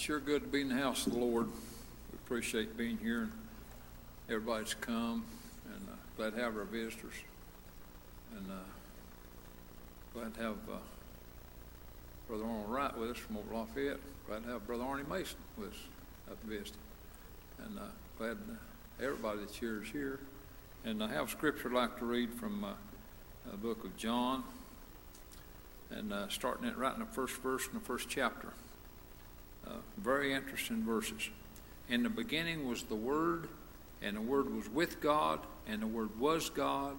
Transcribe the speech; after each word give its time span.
sure 0.00 0.18
good 0.18 0.40
to 0.40 0.48
be 0.48 0.62
in 0.62 0.68
the 0.70 0.74
house 0.74 1.06
of 1.06 1.12
the 1.12 1.18
Lord. 1.18 1.46
We 1.46 2.16
appreciate 2.24 2.74
being 2.74 2.96
here 2.96 3.20
and 3.20 3.32
everybody's 4.30 4.72
come 4.72 5.26
and 5.66 5.88
uh, 5.90 5.94
glad 6.16 6.34
to 6.34 6.40
have 6.40 6.56
our 6.56 6.64
visitors. 6.64 7.12
And 8.34 8.50
uh, 8.50 8.54
glad 10.14 10.34
to 10.36 10.40
have 10.40 10.56
uh, 10.72 10.76
Brother 12.26 12.44
Arnold 12.44 12.70
Wright 12.70 12.96
with 12.96 13.10
us 13.10 13.18
from 13.18 13.36
over 13.36 13.54
Lafayette. 13.54 13.98
Glad 14.26 14.44
to 14.44 14.52
have 14.52 14.66
Brother 14.66 14.84
Arnie 14.84 15.06
Mason 15.06 15.36
with 15.58 15.68
us 15.68 15.78
up 16.30 16.38
visiting. 16.44 16.80
And 17.66 17.78
uh, 17.78 17.82
glad 18.16 18.38
everybody 19.02 19.40
that's 19.40 19.58
here 19.58 19.82
is 19.82 19.90
here. 19.90 20.20
And 20.82 21.04
I 21.04 21.08
have 21.08 21.28
scripture 21.28 21.68
I'd 21.68 21.74
like 21.74 21.98
to 21.98 22.06
read 22.06 22.32
from 22.32 22.64
uh, 22.64 22.72
the 23.50 23.58
book 23.58 23.84
of 23.84 23.94
John. 23.98 24.44
And 25.90 26.10
uh, 26.10 26.28
starting 26.30 26.66
it 26.66 26.78
right 26.78 26.94
in 26.94 27.00
the 27.00 27.06
first 27.06 27.36
verse 27.42 27.66
in 27.66 27.74
the 27.74 27.84
first 27.84 28.08
chapter. 28.08 28.54
Uh, 29.70 29.74
very 29.98 30.32
interesting 30.32 30.82
verses. 30.84 31.30
In 31.88 32.02
the 32.02 32.08
beginning 32.08 32.68
was 32.68 32.82
the 32.82 32.94
Word, 32.96 33.48
and 34.02 34.16
the 34.16 34.20
Word 34.20 34.54
was 34.54 34.68
with 34.68 35.00
God, 35.00 35.40
and 35.68 35.80
the 35.82 35.86
Word 35.86 36.18
was 36.18 36.50
God. 36.50 36.96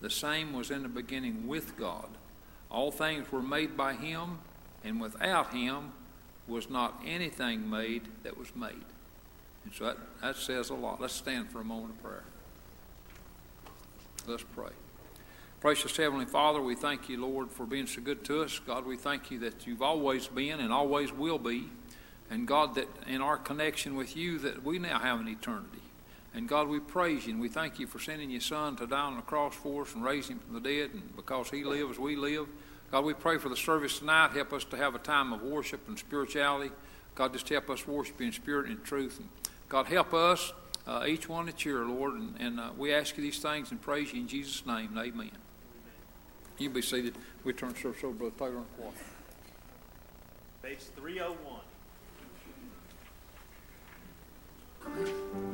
The 0.00 0.10
same 0.10 0.52
was 0.52 0.70
in 0.70 0.82
the 0.82 0.88
beginning 0.88 1.46
with 1.46 1.76
God. 1.76 2.08
All 2.70 2.90
things 2.90 3.30
were 3.30 3.42
made 3.42 3.76
by 3.76 3.94
Him, 3.94 4.38
and 4.82 5.00
without 5.00 5.52
Him 5.52 5.92
was 6.46 6.70
not 6.70 7.02
anything 7.06 7.68
made 7.68 8.08
that 8.22 8.38
was 8.38 8.54
made. 8.56 8.84
And 9.64 9.74
so 9.74 9.84
that, 9.84 9.96
that 10.22 10.36
says 10.36 10.70
a 10.70 10.74
lot. 10.74 11.00
Let's 11.00 11.14
stand 11.14 11.50
for 11.50 11.60
a 11.60 11.64
moment 11.64 11.94
of 11.94 12.02
prayer. 12.02 12.24
Let's 14.26 14.44
pray. 14.54 14.70
Precious 15.60 15.96
Heavenly 15.96 16.26
Father, 16.26 16.60
we 16.60 16.74
thank 16.74 17.08
you, 17.08 17.20
Lord, 17.20 17.50
for 17.50 17.64
being 17.64 17.86
so 17.86 18.02
good 18.02 18.24
to 18.24 18.42
us. 18.42 18.58
God, 18.58 18.84
we 18.84 18.96
thank 18.96 19.30
you 19.30 19.38
that 19.40 19.66
you've 19.66 19.80
always 19.80 20.26
been 20.26 20.60
and 20.60 20.72
always 20.72 21.12
will 21.12 21.38
be. 21.38 21.70
And 22.34 22.48
God, 22.48 22.74
that 22.74 22.88
in 23.06 23.22
our 23.22 23.36
connection 23.36 23.94
with 23.94 24.16
you, 24.16 24.40
that 24.40 24.64
we 24.64 24.80
now 24.80 24.98
have 24.98 25.20
an 25.20 25.28
eternity. 25.28 25.78
And 26.34 26.48
God, 26.48 26.66
we 26.66 26.80
praise 26.80 27.26
you 27.26 27.32
and 27.32 27.40
we 27.40 27.48
thank 27.48 27.78
you 27.78 27.86
for 27.86 28.00
sending 28.00 28.28
your 28.28 28.40
Son 28.40 28.74
to 28.76 28.88
die 28.88 28.98
on 28.98 29.14
the 29.14 29.22
cross 29.22 29.54
for 29.54 29.82
us 29.82 29.94
and 29.94 30.02
raise 30.02 30.26
him 30.26 30.40
from 30.40 30.54
the 30.54 30.60
dead. 30.60 30.90
And 30.94 31.14
because 31.14 31.48
he 31.48 31.62
lives, 31.62 31.96
we 31.96 32.16
live. 32.16 32.48
God, 32.90 33.04
we 33.04 33.14
pray 33.14 33.38
for 33.38 33.48
the 33.48 33.56
service 33.56 34.00
tonight. 34.00 34.32
Help 34.32 34.52
us 34.52 34.64
to 34.64 34.76
have 34.76 34.96
a 34.96 34.98
time 34.98 35.32
of 35.32 35.42
worship 35.42 35.86
and 35.86 35.96
spirituality. 35.96 36.72
God, 37.14 37.32
just 37.32 37.48
help 37.48 37.70
us 37.70 37.86
worship 37.86 38.20
in 38.20 38.32
spirit 38.32 38.66
and 38.66 38.82
truth. 38.82 39.20
And 39.20 39.28
God, 39.68 39.86
help 39.86 40.12
us, 40.12 40.52
uh, 40.88 41.04
each 41.06 41.28
one 41.28 41.46
that's 41.46 41.62
here, 41.62 41.84
Lord. 41.84 42.14
And, 42.14 42.34
and 42.40 42.58
uh, 42.58 42.70
we 42.76 42.92
ask 42.92 43.16
you 43.16 43.22
these 43.22 43.38
things 43.38 43.70
and 43.70 43.80
praise 43.80 44.12
you 44.12 44.22
in 44.22 44.26
Jesus' 44.26 44.66
name. 44.66 44.98
Amen. 44.98 45.30
You 46.58 46.68
be 46.68 46.82
seated. 46.82 47.14
We 47.44 47.52
turn 47.52 47.76
service 47.76 48.02
over 48.02 48.12
to 48.12 48.18
Brother 48.18 48.34
Taylor 48.36 48.56
and 48.56 48.76
Choir. 48.76 48.90
Page 50.64 50.80
301. 50.96 51.63
Down 54.84 55.53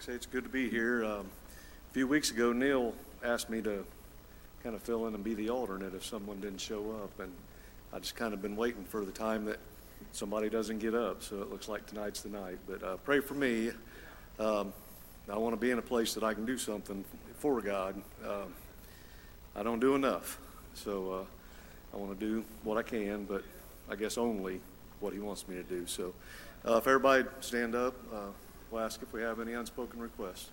I 0.00 0.02
say, 0.02 0.12
it's 0.14 0.24
good 0.24 0.44
to 0.44 0.48
be 0.48 0.70
here. 0.70 1.04
Um, 1.04 1.26
A 1.90 1.92
few 1.92 2.06
weeks 2.08 2.30
ago, 2.30 2.54
Neil 2.54 2.94
asked 3.22 3.50
me 3.50 3.60
to 3.60 3.84
kind 4.62 4.74
of 4.74 4.80
fill 4.80 5.06
in 5.06 5.14
and 5.14 5.22
be 5.22 5.34
the 5.34 5.50
alternate 5.50 5.94
if 5.94 6.06
someone 6.06 6.40
didn't 6.40 6.62
show 6.62 6.90
up, 7.02 7.20
and 7.20 7.30
I 7.92 7.98
just 7.98 8.16
kind 8.16 8.32
of 8.32 8.40
been 8.40 8.56
waiting 8.56 8.84
for 8.84 9.04
the 9.04 9.12
time 9.12 9.44
that 9.44 9.58
somebody 10.12 10.48
doesn't 10.48 10.78
get 10.78 10.94
up, 10.94 11.22
so 11.22 11.42
it 11.42 11.50
looks 11.50 11.68
like 11.68 11.86
tonight's 11.86 12.22
the 12.22 12.30
night. 12.30 12.56
But 12.66 12.82
uh, 12.82 12.96
pray 13.04 13.20
for 13.20 13.34
me. 13.34 13.72
Um, 14.38 14.72
I 15.28 15.36
want 15.36 15.52
to 15.52 15.60
be 15.60 15.70
in 15.70 15.78
a 15.78 15.82
place 15.82 16.14
that 16.14 16.24
I 16.24 16.32
can 16.32 16.46
do 16.46 16.56
something 16.56 17.04
for 17.36 17.60
God. 17.60 17.94
Um, 18.26 18.54
I 19.54 19.62
don't 19.62 19.80
do 19.80 19.96
enough, 19.96 20.38
so 20.72 21.12
uh, 21.12 21.94
I 21.94 21.98
want 21.98 22.18
to 22.18 22.26
do 22.26 22.42
what 22.64 22.78
I 22.78 22.82
can, 22.82 23.24
but 23.24 23.44
I 23.90 23.96
guess 23.96 24.16
only 24.16 24.62
what 25.00 25.12
He 25.12 25.18
wants 25.18 25.46
me 25.46 25.56
to 25.56 25.62
do. 25.62 25.86
So 25.86 26.14
uh, 26.66 26.76
if 26.78 26.86
everybody 26.86 27.26
stand 27.40 27.74
up, 27.74 27.94
uh, 28.14 28.30
we'll 28.70 28.82
ask 28.82 29.02
if 29.02 29.12
we 29.12 29.22
have 29.22 29.40
any 29.40 29.52
unspoken 29.52 30.00
requests. 30.00 30.50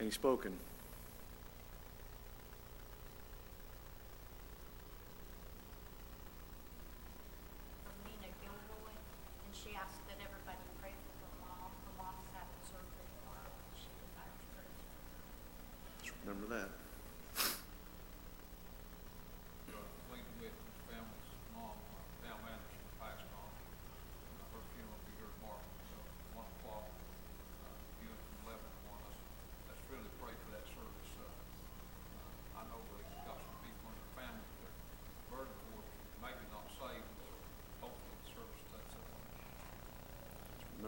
Any 0.00 0.10
spoken? 0.10 0.52
from 7.84 7.94
Nina 8.06 8.30
Gilroy, 8.42 8.94
and 8.94 9.52
she 9.54 9.74
asked 9.74 10.02
that 10.08 10.18
everybody 10.22 10.62
pray 10.80 10.94
for 10.94 11.14
her 11.22 11.32
mom. 11.42 11.70
Her 11.86 11.94
mom's 11.98 12.28
having 12.34 12.62
surgery 12.66 13.08
tomorrow, 13.18 13.48
and 13.50 13.74
she 13.78 13.90
desires 13.98 14.42
prayers 14.54 14.78
for 14.78 14.94
her. 14.94 15.26
Just 16.02 16.14
remember 16.24 16.46
that. 16.54 16.70
Lincoln 20.10 20.36
with 20.40 20.54
his 20.54 20.78
family's 20.88 21.30
mom, 21.54 21.76
uh, 21.76 22.02
Pam 22.24 22.38
Anderson, 22.48 22.86
passed 23.02 23.28
on. 23.34 23.50
Uh, 23.52 24.56
Her 24.56 24.62
funeral 24.72 24.96
will 24.96 25.04
be 25.08 25.14
here 25.20 25.30
tomorrow, 25.38 25.64
so 25.90 25.96
one 26.36 26.48
o'clock, 26.58 26.86
uh, 26.88 27.74
you 28.02 28.08
and 28.08 28.22
eleven 28.46 28.64
to 28.68 28.80
one. 28.88 29.00
Let's, 29.04 29.20
let's 29.68 29.84
really 29.92 30.12
pray 30.20 30.34
for 30.44 30.48
that 30.56 30.64
service. 30.72 31.12
Uh, 31.20 31.28
uh, 31.28 32.60
I 32.60 32.62
know 32.72 32.80
they've 32.96 33.24
got 33.28 33.38
some 33.44 33.58
people 33.62 33.86
in 33.92 33.96
their 34.00 34.12
family 34.16 34.44
that 34.64 34.72
are 34.72 34.76
burdened 35.28 35.60
for, 35.68 35.80
maybe 36.24 36.44
not 36.48 36.66
saved, 36.80 37.08
so 37.20 37.28
hopefully 37.84 38.16
the 38.24 38.28
service 38.32 38.62
takes 38.72 38.94
up. 38.96 39.08
Just 39.12 40.72
remember 40.80 40.87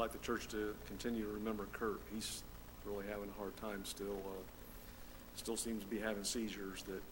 like 0.00 0.12
the 0.12 0.18
church 0.18 0.48
to 0.48 0.74
continue 0.86 1.24
to 1.24 1.32
remember 1.32 1.66
Kurt. 1.72 2.00
He's 2.12 2.42
really 2.86 3.04
having 3.06 3.28
a 3.28 3.38
hard 3.38 3.54
time 3.58 3.84
still. 3.84 4.16
Uh, 4.24 4.40
still 5.36 5.58
seems 5.58 5.82
to 5.82 5.88
be 5.88 5.98
having 5.98 6.24
seizures 6.24 6.82
that, 6.84 7.02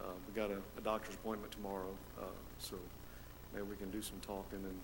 uh, 0.00 0.12
we 0.26 0.34
got 0.34 0.50
a, 0.50 0.58
a 0.76 0.80
doctor's 0.82 1.14
appointment 1.14 1.52
tomorrow, 1.52 1.94
uh, 2.20 2.24
so 2.58 2.74
maybe 3.54 3.66
we 3.66 3.76
can 3.76 3.90
do 3.90 4.02
some 4.02 4.18
talking 4.20 4.58
and 4.58 4.78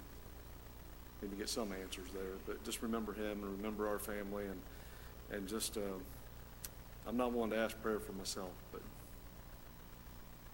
maybe 1.21 1.37
get 1.37 1.49
some 1.49 1.73
answers 1.73 2.07
there. 2.15 2.37
But 2.47 2.63
just 2.63 2.83
remember 2.83 3.13
him 3.13 3.43
and 3.43 3.57
remember 3.59 3.89
our 3.89 3.99
family 3.99 4.45
and, 4.45 4.61
and 5.33 5.49
just, 5.49 5.77
uh, 5.77 5.81
I'm 7.07 7.17
not 7.17 7.33
one 7.33 7.51
to 7.51 7.57
ask 7.57 7.81
prayer 7.83 7.99
for 7.99 8.13
myself, 8.13 8.51
but 8.71 8.81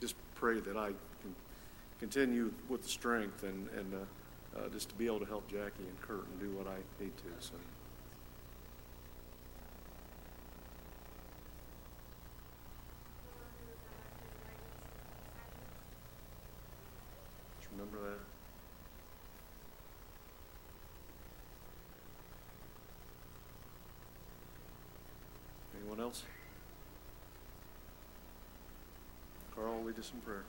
just 0.01 0.15
pray 0.35 0.61
that 0.61 0.79
I 0.79 0.89
can 0.89 1.35
continue 2.01 2.53
with 2.71 2.83
the 2.83 2.89
strength 2.89 3.43
and, 3.43 3.69
and, 3.77 3.93
uh, 4.57 4.69
just 4.69 4.89
to 4.89 4.95
be 4.95 5.07
able 5.07 5.21
to 5.21 5.27
help 5.27 5.49
Jackie 5.49 5.85
and 5.89 6.01
Kurt 6.01 6.27
and 6.27 6.41
do 6.41 6.51
what 6.57 6.67
I 6.67 6.77
need 7.03 7.17
to, 7.19 7.25
so. 7.41 7.55
Just 17.61 17.71
remember 17.73 17.99
that. 17.99 18.19
Anyone 25.81 26.01
else? 26.01 26.23
Carl, 29.55 29.83
lead 29.85 29.99
us 29.99 30.11
in 30.15 30.21
prayer. 30.21 30.45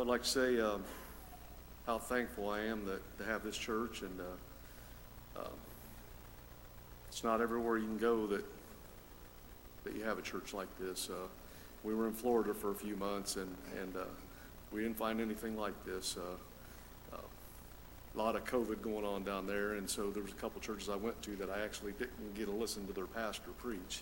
Would 0.00 0.08
like 0.08 0.22
to 0.22 0.28
say 0.28 0.58
um, 0.58 0.82
how 1.84 1.98
thankful 1.98 2.48
I 2.48 2.60
am 2.60 2.86
that, 2.86 3.18
to 3.18 3.24
have 3.26 3.44
this 3.44 3.54
church, 3.54 4.00
and 4.00 4.18
uh, 4.18 5.40
um, 5.40 5.52
it's 7.10 7.22
not 7.22 7.42
everywhere 7.42 7.76
you 7.76 7.84
can 7.84 7.98
go 7.98 8.26
that 8.28 8.42
that 9.84 9.94
you 9.94 10.02
have 10.02 10.18
a 10.18 10.22
church 10.22 10.54
like 10.54 10.68
this. 10.78 11.10
Uh, 11.10 11.28
we 11.84 11.94
were 11.94 12.06
in 12.06 12.14
Florida 12.14 12.54
for 12.54 12.70
a 12.70 12.74
few 12.74 12.96
months, 12.96 13.36
and 13.36 13.54
and 13.78 13.94
uh, 13.94 14.04
we 14.72 14.80
didn't 14.80 14.96
find 14.96 15.20
anything 15.20 15.54
like 15.58 15.84
this. 15.84 16.16
Uh, 16.16 17.14
uh, 17.14 17.20
a 18.14 18.18
lot 18.18 18.36
of 18.36 18.44
COVID 18.46 18.80
going 18.80 19.04
on 19.04 19.22
down 19.22 19.46
there, 19.46 19.74
and 19.74 19.88
so 19.88 20.08
there 20.10 20.22
was 20.22 20.32
a 20.32 20.36
couple 20.36 20.62
churches 20.62 20.88
I 20.88 20.96
went 20.96 21.20
to 21.24 21.36
that 21.36 21.50
I 21.50 21.60
actually 21.60 21.92
didn't 21.92 22.34
get 22.34 22.46
to 22.46 22.52
listen 22.52 22.86
to 22.86 22.94
their 22.94 23.04
pastor 23.04 23.50
preach. 23.58 24.00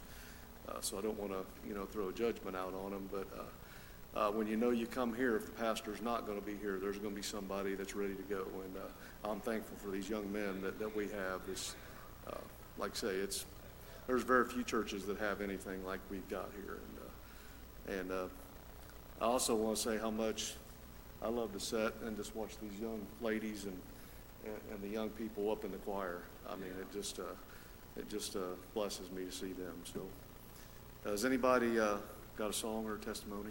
Uh, 0.68 0.74
so 0.80 0.96
I 0.96 1.00
don't 1.00 1.18
want 1.18 1.32
to, 1.32 1.44
you 1.66 1.74
know, 1.74 1.86
throw 1.86 2.10
a 2.10 2.12
judgment 2.12 2.56
out 2.56 2.72
on 2.84 2.92
them, 2.92 3.08
but 3.10 3.26
uh, 4.14 4.30
when 4.30 4.46
you 4.46 4.56
know 4.56 4.70
you 4.70 4.86
come 4.86 5.14
here, 5.14 5.36
if 5.36 5.44
the 5.44 5.52
pastor's 5.52 6.00
not 6.00 6.26
going 6.26 6.38
to 6.38 6.44
be 6.44 6.56
here, 6.56 6.78
there's 6.80 6.98
going 6.98 7.10
to 7.10 7.16
be 7.16 7.22
somebody 7.22 7.74
that's 7.74 7.94
ready 7.94 8.14
to 8.14 8.22
go. 8.22 8.46
And 8.64 8.76
uh, 8.76 9.30
I'm 9.30 9.40
thankful 9.40 9.76
for 9.76 9.90
these 9.90 10.08
young 10.08 10.32
men 10.32 10.60
that, 10.62 10.78
that 10.78 10.94
we 10.96 11.08
have. 11.08 11.46
This, 11.46 11.74
uh, 12.26 12.38
like 12.78 12.92
I 12.92 12.96
say, 12.96 13.08
it's 13.08 13.44
there's 14.06 14.22
very 14.22 14.46
few 14.46 14.64
churches 14.64 15.04
that 15.06 15.18
have 15.18 15.40
anything 15.40 15.84
like 15.84 16.00
we've 16.10 16.28
got 16.28 16.48
here. 16.56 16.78
And 17.86 17.98
uh, 17.98 18.00
and 18.00 18.12
uh, 18.12 18.26
I 19.20 19.24
also 19.24 19.54
want 19.54 19.76
to 19.76 19.82
say 19.82 19.98
how 19.98 20.10
much 20.10 20.54
I 21.22 21.28
love 21.28 21.52
to 21.52 21.60
sit 21.60 21.94
and 22.04 22.16
just 22.16 22.34
watch 22.34 22.52
these 22.62 22.80
young 22.80 23.00
ladies 23.20 23.64
and, 23.64 23.78
and, 24.44 24.54
and 24.72 24.82
the 24.82 24.88
young 24.88 25.10
people 25.10 25.50
up 25.50 25.64
in 25.64 25.70
the 25.70 25.78
choir. 25.78 26.22
I 26.48 26.54
mean, 26.56 26.70
it 26.80 26.92
just, 26.92 27.18
uh, 27.18 27.24
it 27.96 28.08
just, 28.08 28.36
blesses 28.72 29.10
me 29.10 29.24
to 29.24 29.32
see 29.32 29.52
them, 29.52 29.74
so. 29.84 30.00
Has 31.04 31.24
anybody, 31.24 31.74
got 31.74 32.50
a 32.50 32.52
song 32.52 32.86
or 32.86 32.94
a 32.94 32.98
testimony? 32.98 33.50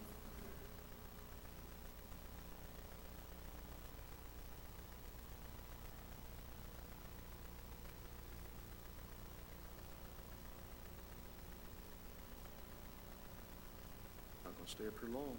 Not 14.68 14.76
stay 14.76 14.88
up 14.88 15.00
here 15.00 15.16
long. 15.16 15.38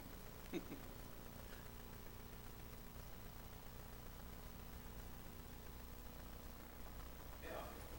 Yeah. 0.57 0.61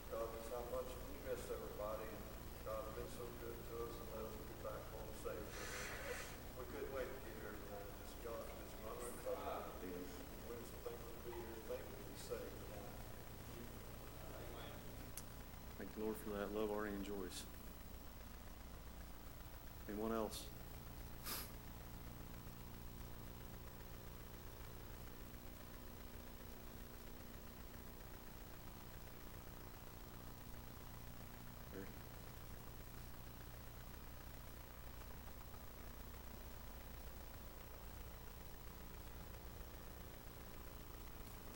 God, 0.09 0.25
not 0.49 0.65
much, 0.73 0.89
miss 1.29 1.45
everybody, 1.53 2.09
and 2.09 2.25
God 2.65 2.81
has 2.81 2.97
been 2.97 3.13
so 3.13 3.29
good 3.45 3.53
to 3.53 3.73
us 3.77 3.93
and 3.93 4.09
let 4.09 4.25
us 4.25 4.41
get 4.41 4.57
back 4.65 4.81
home 4.89 5.13
safe. 5.21 5.45
We 6.57 6.65
couldn't 6.73 6.97
wait 6.97 7.05
to 7.05 7.17
get 7.21 7.37
here 7.45 7.53
tonight, 7.61 7.93
just 8.01 8.17
God, 8.25 8.49
just 8.49 8.73
honor 8.89 9.05
and 9.05 9.21
cover. 9.21 9.53
We're 9.85 10.65
so 10.65 10.81
thankful 10.81 11.13
to 11.13 11.29
be 11.29 11.37
here, 11.37 11.61
thankful 11.69 11.93
to 11.93 12.09
be 12.09 12.17
saved 12.25 12.57
tonight. 12.57 12.89
Thank 15.77 15.93
the 15.93 16.01
Lord 16.09 16.17
for 16.25 16.33
that. 16.41 16.49
Love 16.57 16.73
Arnie 16.73 16.97
and 16.97 17.05
Joyce. 17.05 17.45
Anyone 19.85 20.17
else? 20.17 20.49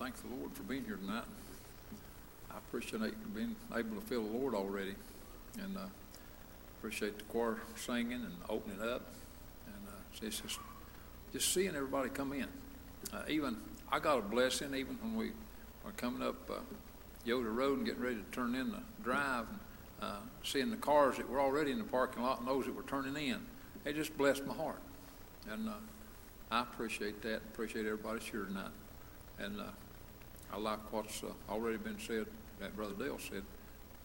Thank 0.04 0.22
the 0.22 0.36
Lord 0.36 0.52
for 0.52 0.64
being 0.64 0.84
here 0.84 0.98
tonight. 0.98 1.24
I 2.52 2.58
appreciate 2.58 3.14
being 3.34 3.56
able 3.74 3.96
to 3.96 4.02
feel 4.02 4.22
the 4.22 4.38
Lord 4.38 4.54
already, 4.54 4.96
and 5.58 5.78
uh, 5.78 5.86
appreciate 6.78 7.18
the 7.18 7.24
choir 7.24 7.62
singing 7.78 8.12
and 8.12 8.34
opening 8.50 8.82
up, 8.82 9.04
and 9.66 9.88
uh, 9.88 10.22
it's 10.22 10.42
just 10.42 10.60
just 11.32 11.54
seeing 11.54 11.70
everybody 11.70 12.10
come 12.10 12.34
in. 12.34 12.48
Uh, 13.14 13.22
even 13.30 13.56
I 13.94 14.00
got 14.00 14.18
a 14.18 14.22
blessing 14.24 14.76
even 14.76 14.98
when 15.02 15.16
we 15.16 15.32
were 15.86 15.94
coming 15.96 16.22
up 16.22 16.36
uh, 16.50 16.56
Yoder 17.24 17.54
Road 17.54 17.78
and 17.78 17.86
getting 17.86 18.04
ready 18.04 18.18
to 18.18 18.32
turn 18.34 18.56
in 18.56 18.72
the 18.72 18.82
drive, 19.06 19.46
and 19.48 19.60
uh, 20.02 20.16
seeing 20.44 20.70
the 20.70 20.76
cars 20.76 21.16
that 21.16 21.30
were 21.30 21.40
already 21.40 21.72
in 21.72 21.78
the 21.78 21.86
parking 21.86 22.24
lot 22.24 22.40
and 22.40 22.48
those 22.50 22.66
that 22.66 22.76
were 22.76 22.84
turning 22.84 23.16
in. 23.16 23.40
It 23.86 23.96
just 23.96 24.18
blessed 24.18 24.46
my 24.46 24.54
heart, 24.54 24.82
and 25.50 25.70
uh, 25.70 25.76
I 26.52 26.64
appreciate 26.64 27.22
that. 27.22 27.38
Appreciate 27.54 27.86
everybody's 27.86 28.24
here 28.24 28.44
tonight, 28.44 28.72
and. 29.40 29.62
I 30.54 30.58
like 30.58 30.94
what's 30.94 31.24
uh, 31.24 31.28
already 31.52 31.78
been 31.78 32.00
said, 32.00 32.28
that 32.60 32.76
Brother 32.76 32.94
Dale 32.94 33.18
said, 33.18 33.42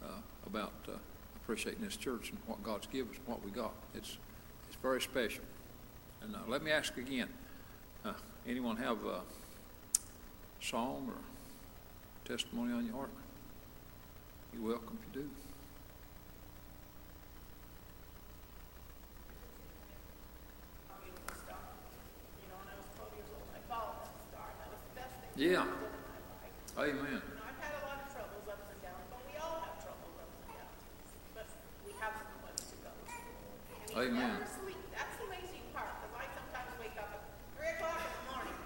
uh, 0.03 0.07
about 0.47 0.73
uh, 0.89 0.93
appreciating 1.37 1.85
this 1.85 1.97
church 1.97 2.31
and 2.31 2.39
what 2.47 2.63
God's 2.63 2.87
given 2.87 3.13
us, 3.13 3.19
and 3.19 3.29
what 3.29 3.45
we 3.45 3.51
got. 3.51 3.73
It's, 3.95 4.17
it's 4.69 4.77
very 4.81 5.03
special. 5.03 5.45
And 6.23 6.35
uh, 6.35 6.39
let 6.49 6.63
me 6.63 6.71
ask 6.71 6.97
again, 6.97 7.29
uh, 8.05 8.15
anyone 8.47 8.79
have 8.79 9.05
a 9.05 9.21
song 10.63 11.11
or 11.11 11.19
testimony 12.25 12.73
on 12.73 12.87
your 12.87 12.95
heart? 12.95 13.11
You're 14.55 14.71
welcome 14.71 14.99
if 15.01 15.17
you 15.17 15.23
do. 15.23 15.29
I 20.91 21.05
mean, 21.05 21.13
the 21.27 21.35
star, 21.35 21.57
you 22.41 22.49
know, 22.49 22.57
when 22.57 22.73
I 22.73 22.77
was 22.81 22.89
twelve 22.97 23.13
years 23.13 23.29
old, 23.37 23.45
I 23.53 23.61
followed 23.69 24.01
that 24.01 24.17
star, 24.33 24.49
and 24.49 24.59
that 24.65 24.71
was 24.73 24.81
the 24.89 24.95
best 24.97 25.13
thing 25.21 25.29
Yeah. 25.37 25.61
I 25.61 25.69
did 25.69 25.93
in 25.93 26.05
my 26.09 26.17
life. 26.41 26.57
Amen. 26.79 26.95
You 26.95 27.35
know, 27.35 27.43
I've 27.43 27.59
had 27.59 27.75
a 27.75 27.83
lot 27.91 27.99
of 28.07 28.07
troubles, 28.15 28.47
ups 28.47 28.71
and 28.71 28.79
downs, 28.87 29.03
but 29.11 29.19
we 29.27 29.35
all 29.35 29.67
have 29.67 29.83
troubles, 29.83 30.15
ups 30.15 30.31
and 30.47 30.55
downs, 30.55 30.79
but 31.35 31.47
we 31.83 31.91
have 31.99 32.15
somebody 32.23 32.55
to 32.55 32.77
go 32.87 32.95
to. 32.95 33.19
And 33.99 34.15
Amen. 34.15 34.39
never 34.39 34.47
sleep, 34.47 34.79
that's 34.95 35.11
the 35.19 35.27
amazing 35.27 35.67
part, 35.75 35.91
because 35.99 36.15
I 36.23 36.31
sometimes 36.39 36.71
wake 36.79 36.95
up 37.03 37.11
at 37.19 37.23
three 37.59 37.67
o'clock 37.75 37.99
in 37.99 38.15
the 38.15 38.25
morning, 38.31 38.59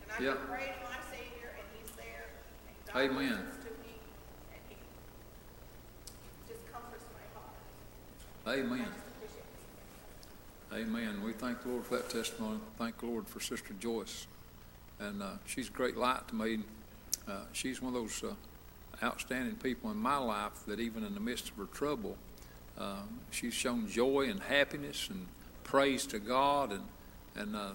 and 0.00 0.08
I 0.08 0.16
Yeah. 0.24 0.40
can 0.40 0.48
pray 0.48 0.72
to 0.72 0.80
my 0.88 1.00
Savior, 1.12 1.52
and 1.52 1.66
He's 1.76 1.92
there, 2.00 2.32
and 2.64 2.76
God 2.88 2.96
Amen. 2.96 3.44
to 3.44 3.70
me, 3.84 3.92
and 4.56 4.62
He 4.72 4.80
just 6.48 6.64
comforts 6.72 7.04
my 7.12 7.26
heart. 7.36 7.60
Amen. 8.56 8.88
I 8.88 8.96
just 8.96 9.04
appreciate 9.20 9.44
it. 9.44 10.80
Amen. 10.80 11.20
We 11.20 11.36
thank 11.36 11.60
the 11.60 11.76
Lord 11.76 11.84
for 11.84 12.00
that 12.00 12.08
testimony. 12.08 12.64
Thank 12.80 13.04
the 13.04 13.12
Lord 13.12 13.28
for 13.28 13.36
Sister 13.44 13.76
Joyce. 13.76 14.24
And 14.96 15.20
uh, 15.22 15.44
she's 15.44 15.68
a 15.68 15.72
great 15.72 15.98
light 16.00 16.24
to 16.28 16.34
me. 16.34 16.64
Uh, 17.30 17.44
she's 17.52 17.80
one 17.80 17.94
of 17.94 18.02
those 18.02 18.24
uh, 18.24 18.34
outstanding 19.04 19.54
people 19.56 19.90
in 19.90 19.96
my 19.96 20.16
life 20.16 20.64
that 20.66 20.80
even 20.80 21.04
in 21.04 21.14
the 21.14 21.20
midst 21.20 21.48
of 21.48 21.56
her 21.56 21.66
trouble, 21.66 22.16
uh, 22.76 23.02
she's 23.30 23.54
shown 23.54 23.88
joy 23.88 24.26
and 24.28 24.40
happiness 24.40 25.08
and 25.10 25.26
praise 25.62 26.06
to 26.06 26.18
God. 26.18 26.72
And, 26.72 26.82
and 27.36 27.54
uh, 27.54 27.72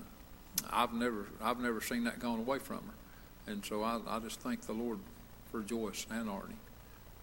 I've, 0.69 0.93
never, 0.93 1.27
I've 1.41 1.59
never 1.59 1.79
seen 1.79 2.03
that 2.03 2.19
gone 2.19 2.39
away 2.39 2.59
from 2.59 2.77
her. 2.77 3.51
And 3.51 3.63
so 3.63 3.81
I, 3.81 3.99
I 4.07 4.19
just 4.19 4.41
thank 4.41 4.61
the 4.61 4.73
Lord 4.73 4.99
for 5.51 5.61
Joyce 5.61 6.05
and 6.09 6.27
Arnie. 6.27 6.59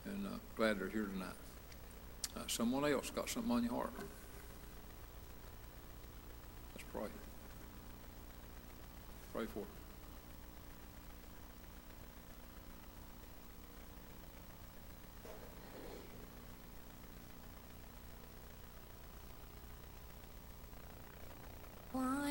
And 0.07 0.27
uh, 0.27 0.31
glad 0.57 0.81
they're 0.81 0.89
here 0.89 1.07
tonight. 1.13 2.47
Someone 2.47 2.91
else 2.91 3.11
got 3.11 3.29
something 3.29 3.53
on 3.53 3.63
your 3.63 3.75
heart? 3.75 3.93
Let's 6.75 6.89
pray. 6.93 7.11
Pray 9.35 9.45
for 9.53 9.61
it. 9.61 9.82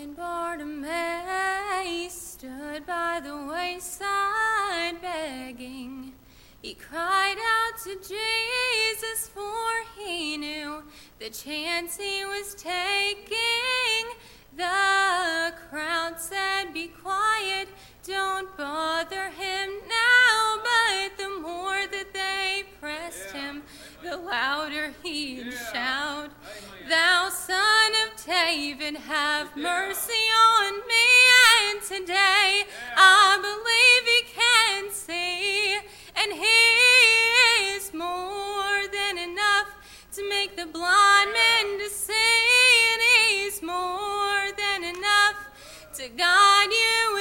Blind 0.01 0.17
Bartimaeus 0.17 2.13
stood 2.13 2.87
by 2.87 3.21
the 3.23 3.35
wayside 3.51 4.99
begging. 4.99 6.13
He 6.59 6.73
cried 6.73 7.35
out 7.37 7.79
to 7.83 7.95
Jesus, 7.97 9.27
for 9.27 9.69
he 9.95 10.37
knew 10.37 10.81
the 11.19 11.29
chance 11.29 11.97
he 11.97 12.25
was 12.25 12.55
taking. 12.55 14.07
The 14.57 15.53
crowd 15.69 16.19
said, 16.19 16.73
Be 16.73 16.87
quiet, 16.87 17.67
don't 18.03 18.57
bother 18.57 19.29
him 19.29 19.69
now. 19.87 20.61
But 20.63 21.17
the 21.17 21.29
more 21.41 21.85
that 21.91 22.11
they 22.11 22.63
pressed 22.79 23.31
him, 23.33 23.61
the 24.03 24.17
louder 24.17 24.93
he'd 25.03 25.53
shout, 25.71 26.31
Thou 26.89 27.29
son 27.29 27.80
David, 28.31 28.95
have 28.95 29.57
mercy 29.57 30.23
on 30.55 30.73
me. 30.87 31.07
And 31.67 31.81
today 31.81 32.63
I 32.95 33.35
believe 33.43 34.03
he 34.07 34.21
can 34.39 34.89
see, 34.89 35.75
and 36.15 36.31
he 36.31 37.75
is 37.75 37.93
more 37.93 38.87
than 38.87 39.17
enough 39.17 39.75
to 40.13 40.29
make 40.29 40.55
the 40.55 40.65
blind 40.65 41.33
men 41.33 41.79
to 41.79 41.89
see, 41.89 42.13
and 42.93 43.01
he's 43.11 43.61
more 43.61 44.47
than 44.55 44.85
enough 44.95 45.35
to 45.95 46.07
guide 46.07 46.71
you 46.71 47.20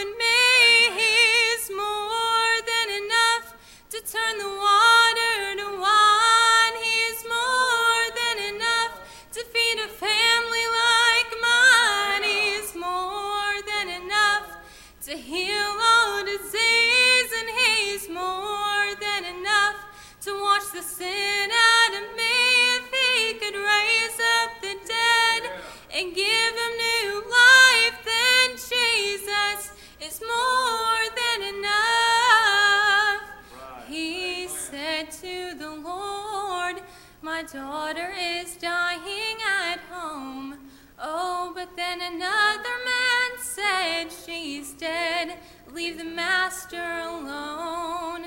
leave 45.72 45.98
the 45.98 46.04
master 46.04 46.76
alone. 46.76 48.26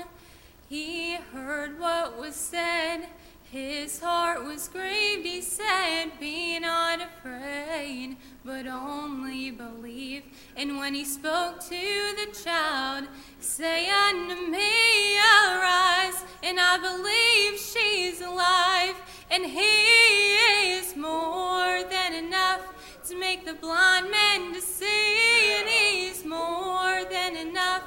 He 0.68 1.16
heard 1.32 1.78
what 1.78 2.18
was 2.18 2.34
said, 2.34 3.08
his 3.54 4.00
heart 4.00 4.42
was 4.42 4.66
grieved. 4.66 5.24
He 5.24 5.40
said, 5.40 6.18
Be 6.18 6.58
not 6.58 7.00
afraid, 7.00 8.16
but 8.44 8.66
only 8.66 9.52
believe. 9.52 10.24
And 10.56 10.78
when 10.78 10.92
he 10.92 11.04
spoke 11.04 11.60
to 11.60 11.70
the 11.70 12.36
child, 12.36 13.06
Say 13.38 13.88
unto 13.88 14.50
me, 14.50 15.16
Arise, 15.18 16.24
and 16.42 16.58
I 16.58 16.78
believe 16.78 17.60
she's 17.60 18.20
alive, 18.20 18.96
and 19.30 19.46
he 19.46 20.72
is 20.72 20.96
more 20.96 21.84
than 21.88 22.12
enough 22.12 22.73
to 23.14 23.20
make 23.20 23.44
the 23.44 23.54
blind 23.54 24.10
man 24.10 24.52
to 24.52 24.60
see, 24.60 25.58
and 25.58 25.68
he's 25.68 26.24
more 26.24 27.04
than 27.10 27.36
enough 27.36 27.82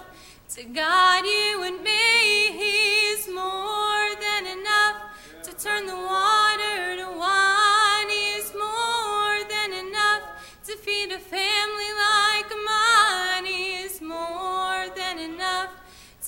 to 0.50 0.64
guide 0.64 1.26
you 1.26 1.64
and 1.64 1.82
me. 1.84 2.52
He's 2.52 3.28
more 3.28 4.08
than 4.22 4.46
enough 4.58 4.96
to 5.44 5.52
turn 5.64 5.86
the 5.86 5.96
water 5.96 6.98
to 6.98 7.18
wine. 7.18 8.10
He's 8.10 8.54
more 8.54 9.38
than 9.50 9.74
enough 9.88 10.24
to 10.66 10.78
feed 10.78 11.12
a 11.12 11.20
family 11.20 11.92
like 12.08 12.52
mine. 12.66 13.46
He's 13.46 14.02
more 14.02 14.88
than 14.96 15.20
enough 15.20 15.72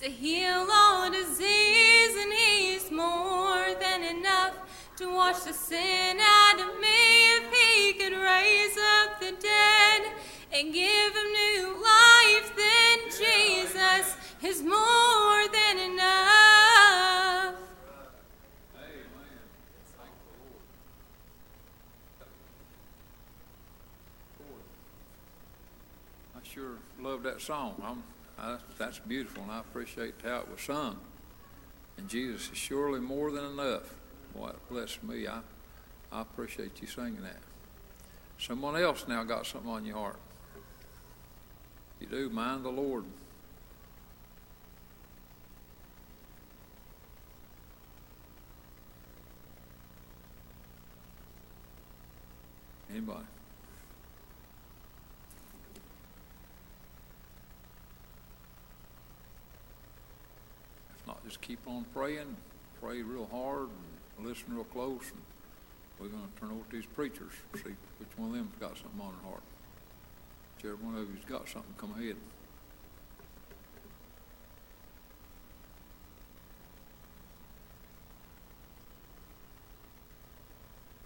to 0.02 0.10
heal 0.10 0.68
all 0.72 1.10
disease, 1.10 2.16
and 2.18 2.34
he's 2.34 2.92
more 2.92 3.68
than 3.80 4.04
enough 4.04 4.56
to 4.98 5.14
wash 5.14 5.40
the 5.40 5.54
sin 5.54 6.18
out 6.20 6.60
of 6.60 6.80
me. 6.82 7.20
Could 8.00 8.14
raise 8.14 8.78
up 8.78 9.20
the 9.20 9.34
dead 9.42 10.02
and 10.54 10.74
give 10.74 11.14
him 11.14 11.34
new 11.34 11.84
life, 11.84 12.54
then 12.56 13.00
Jesus 13.10 14.16
is 14.42 14.64
more 14.64 15.48
than 15.52 15.92
enough. 15.92 17.56
I 26.34 26.40
sure 26.44 26.78
love 27.02 27.24
that 27.24 27.42
song. 27.42 28.02
I, 28.40 28.58
that's 28.78 29.00
beautiful, 29.00 29.44
and 29.44 29.52
I 29.52 29.60
appreciate 29.60 30.14
how 30.24 30.38
it 30.38 30.50
was 30.50 30.62
sung. 30.62 30.98
And 31.98 32.08
Jesus 32.08 32.50
is 32.50 32.58
surely 32.58 33.02
more 33.02 33.30
than 33.30 33.44
enough. 33.44 33.94
Boy, 34.34 34.52
it 34.52 34.70
blessed 34.70 35.04
me. 35.04 35.28
I, 35.28 35.42
I 36.14 36.22
appreciate 36.22 36.82
you 36.82 36.88
singing 36.88 37.22
that. 37.24 37.49
Someone 38.40 38.78
else 38.78 39.06
now 39.06 39.24
got 39.26 39.46
something 39.46 39.70
on 39.70 39.86
your 39.86 39.98
heart. 39.98 40.20
You 42.00 42.08
do 42.08 42.30
mind 42.30 42.64
the 42.64 42.70
Lord. 42.70 43.04
Anybody? 52.90 53.20
If 60.98 61.08
not, 61.08 61.24
just 61.26 61.42
keep 61.42 61.60
on 61.68 61.86
praying, 61.94 62.38
pray 62.82 63.02
real 63.02 63.28
hard, 63.32 63.68
and 64.18 64.26
listen 64.26 64.46
real 64.56 64.64
close, 64.64 65.12
and 65.12 65.22
we're 66.00 66.08
going 66.08 66.24
to 66.24 66.40
turn 66.40 66.52
over 66.52 66.62
to 66.70 66.76
these 66.76 66.86
preachers, 66.86 67.34
see 67.56 67.76
which 68.00 68.10
one 68.16 68.30
of 68.30 68.36
them's 68.36 68.56
got 68.60 68.78
something 68.78 69.02
on 69.02 69.14
their 69.22 69.32
heart. 69.32 69.44
Whichever 70.56 70.76
one 70.78 70.96
of 70.96 71.10
you's 71.14 71.26
got 71.26 71.48
something, 71.48 71.74
come 71.78 71.94
ahead. 71.98 72.16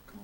Come. 0.08 0.20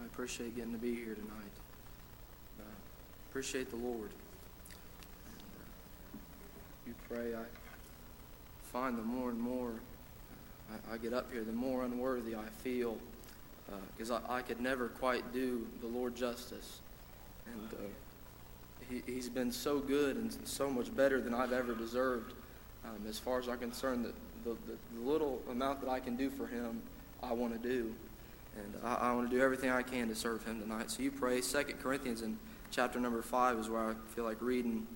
I 0.00 0.06
appreciate 0.06 0.54
getting 0.54 0.72
to 0.72 0.78
be 0.78 0.94
here 0.94 1.14
tonight. 1.14 1.54
Uh, 2.60 2.64
appreciate 3.30 3.70
the 3.70 3.76
Lord. 3.76 4.10
Uh, 6.88 6.90
you 6.90 6.94
pray, 7.08 7.34
I 7.34 7.44
find 8.72 8.98
the 8.98 9.02
more 9.02 9.30
and 9.30 9.40
more 9.40 9.72
I, 10.70 10.94
I 10.94 10.96
get 10.98 11.12
up 11.12 11.32
here, 11.32 11.44
the 11.44 11.52
more 11.52 11.84
unworthy 11.84 12.34
I 12.34 12.44
feel, 12.62 12.96
because 13.96 14.10
I, 14.10 14.20
I 14.28 14.42
could 14.42 14.60
never 14.60 14.88
quite 14.88 15.32
do 15.32 15.66
the 15.80 15.86
Lord 15.86 16.14
justice. 16.14 16.80
And 17.46 17.72
uh, 17.72 17.76
he, 18.88 19.02
He's 19.12 19.28
been 19.28 19.52
so 19.52 19.78
good 19.78 20.16
and 20.16 20.36
so 20.44 20.70
much 20.70 20.94
better 20.94 21.20
than 21.20 21.34
I've 21.34 21.52
ever 21.52 21.74
deserved. 21.74 22.34
Um, 22.84 23.06
as 23.08 23.18
far 23.18 23.38
as 23.38 23.48
I'm 23.48 23.58
concerned, 23.58 24.06
the, 24.44 24.50
the, 24.50 24.56
the 24.94 25.00
little 25.00 25.42
amount 25.50 25.80
that 25.82 25.90
I 25.90 26.00
can 26.00 26.16
do 26.16 26.30
for 26.30 26.46
Him, 26.46 26.82
I 27.22 27.32
want 27.32 27.60
to 27.60 27.68
do. 27.68 27.94
And 28.56 28.74
I, 28.84 28.94
I 28.94 29.12
want 29.12 29.30
to 29.30 29.36
do 29.36 29.42
everything 29.42 29.70
I 29.70 29.82
can 29.82 30.08
to 30.08 30.14
serve 30.14 30.44
him 30.44 30.60
tonight. 30.60 30.90
So 30.90 31.02
you 31.02 31.10
pray. 31.10 31.40
Second 31.42 31.80
Corinthians 31.80 32.22
in 32.22 32.38
chapter 32.70 32.98
number 32.98 33.22
5 33.22 33.58
is 33.58 33.68
where 33.68 33.90
I 33.90 33.94
feel 34.14 34.24
like 34.24 34.40
reading. 34.40 34.86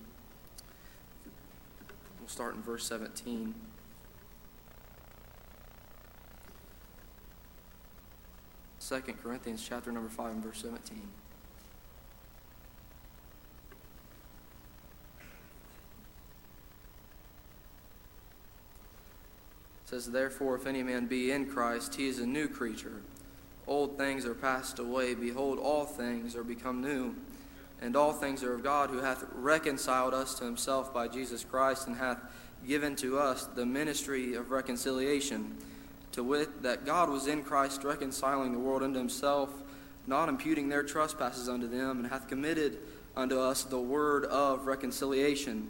Start 2.33 2.55
in 2.55 2.63
verse 2.63 2.83
17. 2.87 3.53
Second 8.79 9.21
Corinthians 9.21 9.63
chapter 9.63 9.91
number 9.91 10.09
5 10.09 10.31
and 10.31 10.43
verse 10.43 10.63
17. 10.63 10.97
It 10.97 11.03
says, 19.85 20.07
Therefore, 20.07 20.55
if 20.55 20.65
any 20.65 20.81
man 20.81 21.05
be 21.05 21.29
in 21.29 21.45
Christ, 21.45 21.93
he 21.93 22.07
is 22.07 22.17
a 22.17 22.25
new 22.25 22.47
creature. 22.47 23.03
Old 23.67 23.95
things 23.95 24.25
are 24.25 24.33
passed 24.33 24.79
away. 24.79 25.13
Behold, 25.13 25.59
all 25.59 25.85
things 25.85 26.35
are 26.35 26.43
become 26.43 26.81
new. 26.81 27.13
And 27.83 27.97
all 27.97 28.13
things 28.13 28.43
are 28.43 28.53
of 28.53 28.63
God, 28.63 28.91
who 28.91 28.99
hath 28.99 29.25
reconciled 29.35 30.13
us 30.13 30.35
to 30.35 30.45
himself 30.45 30.93
by 30.93 31.09
Jesus 31.09 31.43
Christ, 31.43 31.85
and 31.85 31.97
hath 31.97 32.17
given 32.65 32.95
to 32.95 33.19
us 33.19 33.43
the 33.43 33.65
ministry 33.65 34.35
of 34.35 34.51
reconciliation, 34.51 35.57
to 36.13 36.23
wit, 36.23 36.63
that 36.63 36.85
God 36.85 37.09
was 37.09 37.27
in 37.27 37.43
Christ 37.43 37.83
reconciling 37.83 38.53
the 38.53 38.59
world 38.59 38.83
unto 38.83 38.97
himself, 38.97 39.49
not 40.07 40.29
imputing 40.29 40.69
their 40.69 40.83
trespasses 40.83 41.49
unto 41.49 41.67
them, 41.67 41.99
and 41.99 42.07
hath 42.07 42.29
committed 42.29 42.77
unto 43.17 43.37
us 43.37 43.65
the 43.65 43.79
word 43.79 44.23
of 44.25 44.65
reconciliation. 44.65 45.67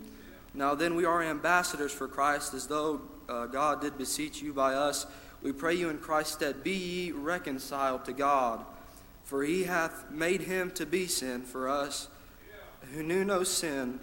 Now 0.54 0.76
then, 0.76 0.93
we 0.93 1.06
are 1.06 1.23
ambassadors 1.23 1.91
for 1.91 2.08
Christ, 2.08 2.54
as 2.54 2.67
though 2.67 3.02
uh, 3.28 3.47
God 3.47 3.82
did 3.82 3.97
beseech 3.97 4.39
you 4.39 4.54
by 4.54 4.76
us. 4.76 5.08
We 5.41 5.52
pray 5.52 5.73
you 5.73 5.89
in 5.89 5.97
Christ's 5.97 6.34
stead, 6.34 6.63
be 6.63 6.73
ye 6.73 7.12
reconciled 7.12 8.06
to 8.06 8.13
God. 8.13 8.63
For 9.34 9.43
he 9.43 9.63
hath 9.63 10.12
made 10.12 10.41
him 10.41 10.69
to 10.76 10.86
be 10.86 11.08
sin 11.08 11.41
for 11.41 11.67
us, 11.67 12.08
who 12.93 13.02
knew 13.02 13.26
no 13.26 13.41
sin, 13.41 14.00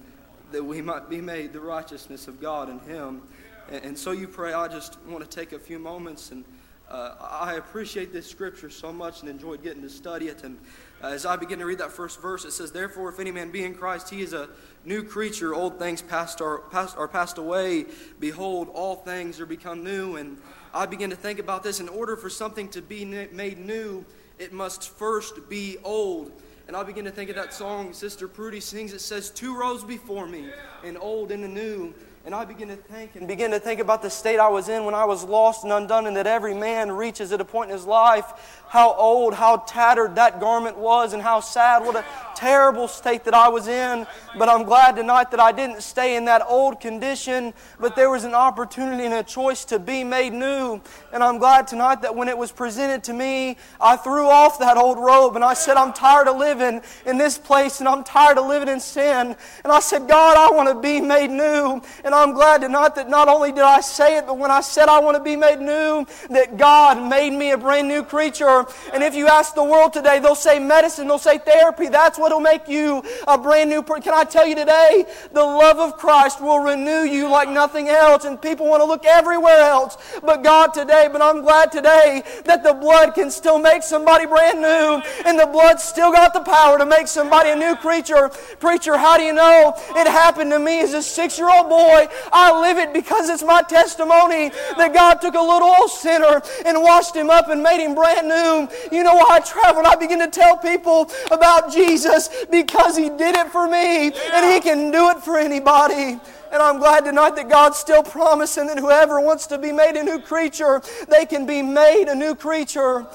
that 0.50 0.64
we 0.64 0.82
might 0.82 1.08
be 1.08 1.20
made 1.20 1.52
the 1.52 1.60
righteousness 1.60 2.26
of 2.26 2.40
God 2.40 2.68
in 2.68 2.80
him. 2.80 3.22
And, 3.70 3.96
so 3.96 4.10
you 4.10 4.26
pray, 4.26 4.52
I 4.52 4.66
just 4.66 4.98
want 5.06 5.22
to 5.22 5.30
take 5.30 5.52
a 5.52 5.58
few 5.60 5.78
moments 5.78 6.32
and 6.32 6.44
uh, 6.90 7.14
I 7.20 7.54
appreciate 7.54 8.12
this 8.12 8.28
scripture 8.28 8.70
so 8.70 8.92
much 8.92 9.20
and 9.20 9.30
enjoyed 9.30 9.62
getting 9.62 9.82
to 9.82 9.88
study 9.88 10.26
it. 10.26 10.42
And 10.42 10.58
uh, 11.00 11.10
as 11.10 11.24
I 11.24 11.36
begin 11.36 11.60
to 11.60 11.64
read 11.64 11.78
that 11.78 11.92
first 11.92 12.20
verse, 12.20 12.44
it 12.44 12.50
says, 12.50 12.72
Therefore, 12.72 13.08
if 13.08 13.20
any 13.20 13.30
man 13.30 13.52
be 13.52 13.62
in 13.62 13.76
Christ, 13.76 14.10
he 14.10 14.22
is 14.22 14.32
a 14.32 14.48
new 14.84 15.04
creature. 15.04 15.54
Old 15.54 15.78
things 15.78 16.02
past 16.02 16.40
are, 16.40 16.58
past, 16.72 16.96
are 16.96 17.06
passed 17.06 17.38
away. 17.38 17.86
Behold, 18.18 18.68
all 18.74 18.96
things 18.96 19.38
are 19.38 19.46
become 19.46 19.84
new. 19.84 20.16
And 20.16 20.38
I 20.74 20.86
begin 20.86 21.10
to 21.10 21.16
think 21.16 21.38
about 21.38 21.62
this. 21.62 21.78
In 21.78 21.88
order 21.88 22.16
for 22.16 22.28
something 22.28 22.68
to 22.70 22.82
be 22.82 23.04
made 23.04 23.58
new, 23.58 24.04
it 24.40 24.52
must 24.52 24.88
first 24.96 25.48
be 25.48 25.76
old. 25.84 26.32
And 26.66 26.76
I 26.76 26.82
begin 26.82 27.04
to 27.04 27.10
think 27.10 27.30
of 27.30 27.36
that 27.36 27.52
song 27.52 27.92
Sister 27.92 28.26
Prudy 28.26 28.60
sings. 28.60 28.92
It 28.92 29.00
says, 29.00 29.30
Two 29.30 29.56
rows 29.56 29.84
before 29.84 30.26
me, 30.26 30.46
an 30.82 30.96
old 30.96 31.30
and 31.30 31.44
a 31.44 31.48
new. 31.48 31.92
And 32.24 32.34
I 32.34 32.44
begin 32.44 32.68
to 32.68 32.76
think 32.76 33.16
and 33.16 33.26
begin 33.26 33.50
to 33.50 33.58
think 33.58 33.80
about 33.80 34.02
the 34.02 34.10
state 34.10 34.38
I 34.38 34.48
was 34.48 34.68
in 34.68 34.84
when 34.84 34.94
I 34.94 35.04
was 35.04 35.24
lost 35.24 35.64
and 35.64 35.72
undone, 35.72 36.06
and 36.06 36.16
that 36.16 36.26
every 36.26 36.54
man 36.54 36.92
reaches 36.92 37.32
at 37.32 37.40
a 37.40 37.44
point 37.44 37.70
in 37.70 37.76
his 37.76 37.86
life 37.86 38.59
how 38.70 38.94
old, 38.94 39.34
how 39.34 39.56
tattered 39.56 40.14
that 40.14 40.38
garment 40.38 40.78
was, 40.78 41.12
and 41.12 41.20
how 41.20 41.40
sad, 41.40 41.84
what 41.84 41.96
a 41.96 42.04
terrible 42.36 42.88
state 42.88 43.24
that 43.24 43.34
I 43.34 43.48
was 43.48 43.68
in. 43.68 44.06
But 44.38 44.48
I'm 44.48 44.62
glad 44.62 44.94
tonight 44.94 45.30
that 45.32 45.40
I 45.40 45.52
didn't 45.52 45.82
stay 45.82 46.16
in 46.16 46.24
that 46.26 46.42
old 46.46 46.80
condition, 46.80 47.52
but 47.80 47.96
there 47.96 48.08
was 48.10 48.24
an 48.24 48.32
opportunity 48.32 49.04
and 49.04 49.14
a 49.14 49.22
choice 49.22 49.64
to 49.66 49.78
be 49.78 50.04
made 50.04 50.32
new. 50.32 50.80
And 51.12 51.22
I'm 51.22 51.38
glad 51.38 51.66
tonight 51.66 52.00
that 52.02 52.14
when 52.14 52.28
it 52.28 52.38
was 52.38 52.52
presented 52.52 53.02
to 53.04 53.12
me, 53.12 53.56
I 53.80 53.96
threw 53.96 54.26
off 54.28 54.58
that 54.60 54.76
old 54.76 54.98
robe 54.98 55.34
and 55.34 55.44
I 55.44 55.54
said, 55.54 55.76
I'm 55.76 55.92
tired 55.92 56.28
of 56.28 56.36
living 56.36 56.80
in 57.04 57.18
this 57.18 57.36
place 57.36 57.80
and 57.80 57.88
I'm 57.88 58.04
tired 58.04 58.38
of 58.38 58.46
living 58.46 58.68
in 58.68 58.80
sin. 58.80 59.36
And 59.64 59.72
I 59.72 59.80
said, 59.80 60.08
God, 60.08 60.36
I 60.38 60.54
want 60.54 60.68
to 60.68 60.80
be 60.80 61.00
made 61.00 61.30
new. 61.30 61.82
And 62.04 62.14
I'm 62.14 62.32
glad 62.32 62.62
tonight 62.62 62.94
that 62.94 63.10
not 63.10 63.28
only 63.28 63.50
did 63.50 63.64
I 63.64 63.80
say 63.80 64.16
it, 64.16 64.26
but 64.26 64.38
when 64.38 64.50
I 64.50 64.60
said 64.60 64.88
I 64.88 65.00
want 65.00 65.16
to 65.16 65.22
be 65.22 65.36
made 65.36 65.58
new, 65.58 66.06
that 66.30 66.56
God 66.56 67.02
made 67.10 67.32
me 67.32 67.50
a 67.50 67.58
brand 67.58 67.88
new 67.88 68.02
creature. 68.02 68.59
And 68.92 69.02
if 69.02 69.14
you 69.14 69.28
ask 69.28 69.54
the 69.54 69.64
world 69.64 69.92
today, 69.92 70.18
they'll 70.18 70.34
say 70.34 70.58
medicine, 70.58 71.08
they'll 71.08 71.18
say 71.18 71.38
therapy. 71.38 71.88
That's 71.88 72.18
what 72.18 72.32
will 72.32 72.40
make 72.40 72.68
you 72.68 73.02
a 73.26 73.38
brand 73.38 73.70
new 73.70 73.82
person. 73.82 74.02
Can 74.02 74.14
I 74.14 74.24
tell 74.24 74.46
you 74.46 74.54
today, 74.54 75.04
the 75.32 75.42
love 75.42 75.78
of 75.78 75.96
Christ 75.96 76.40
will 76.40 76.60
renew 76.60 77.02
you 77.02 77.28
like 77.28 77.48
nothing 77.48 77.88
else. 77.88 78.24
And 78.24 78.40
people 78.40 78.66
want 78.66 78.80
to 78.80 78.86
look 78.86 79.04
everywhere 79.04 79.60
else 79.60 79.96
but 80.22 80.42
God 80.42 80.72
today. 80.74 81.08
But 81.10 81.22
I'm 81.22 81.42
glad 81.42 81.72
today 81.72 82.22
that 82.44 82.62
the 82.62 82.74
blood 82.74 83.14
can 83.14 83.30
still 83.30 83.58
make 83.58 83.82
somebody 83.82 84.26
brand 84.26 84.60
new. 84.60 85.02
And 85.26 85.38
the 85.38 85.46
blood 85.46 85.80
still 85.80 86.12
got 86.12 86.32
the 86.32 86.40
power 86.40 86.78
to 86.78 86.86
make 86.86 87.06
somebody 87.06 87.50
a 87.50 87.56
new 87.56 87.76
creature. 87.76 88.30
Preacher, 88.58 88.96
how 88.96 89.16
do 89.16 89.24
you 89.24 89.32
know? 89.32 89.74
It 89.96 90.06
happened 90.06 90.50
to 90.52 90.58
me 90.58 90.80
as 90.80 90.94
a 90.94 91.02
six 91.02 91.38
year 91.38 91.50
old 91.50 91.68
boy. 91.68 92.06
I 92.32 92.58
live 92.60 92.78
it 92.78 92.92
because 92.92 93.28
it's 93.28 93.42
my 93.42 93.62
testimony 93.62 94.50
that 94.76 94.92
God 94.94 95.20
took 95.20 95.34
a 95.34 95.40
little 95.40 95.68
old 95.68 95.90
sinner 95.90 96.42
and 96.64 96.82
washed 96.82 97.14
him 97.14 97.30
up 97.30 97.48
and 97.48 97.62
made 97.62 97.84
him 97.84 97.94
brand 97.94 98.28
new. 98.28 98.49
You 98.92 99.02
know 99.02 99.14
why 99.14 99.26
I 99.30 99.40
traveled? 99.40 99.86
I 99.86 99.96
begin 99.96 100.18
to 100.20 100.28
tell 100.28 100.56
people 100.56 101.10
about 101.30 101.72
Jesus 101.72 102.28
because 102.50 102.96
he 102.96 103.08
did 103.08 103.36
it 103.36 103.48
for 103.48 103.68
me 103.68 104.12
and 104.12 104.52
he 104.52 104.60
can 104.60 104.90
do 104.90 105.10
it 105.10 105.18
for 105.18 105.38
anybody. 105.38 106.18
And 106.52 106.60
I'm 106.60 106.78
glad 106.78 107.04
tonight 107.04 107.36
that 107.36 107.48
God's 107.48 107.78
still 107.78 108.02
promising 108.02 108.66
that 108.66 108.78
whoever 108.78 109.20
wants 109.20 109.46
to 109.48 109.58
be 109.58 109.70
made 109.70 109.96
a 109.96 110.02
new 110.02 110.20
creature, 110.20 110.82
they 111.08 111.24
can 111.24 111.46
be 111.46 111.62
made 111.62 112.06
a 112.08 112.14
new 112.14 112.34
creature. 112.34 113.06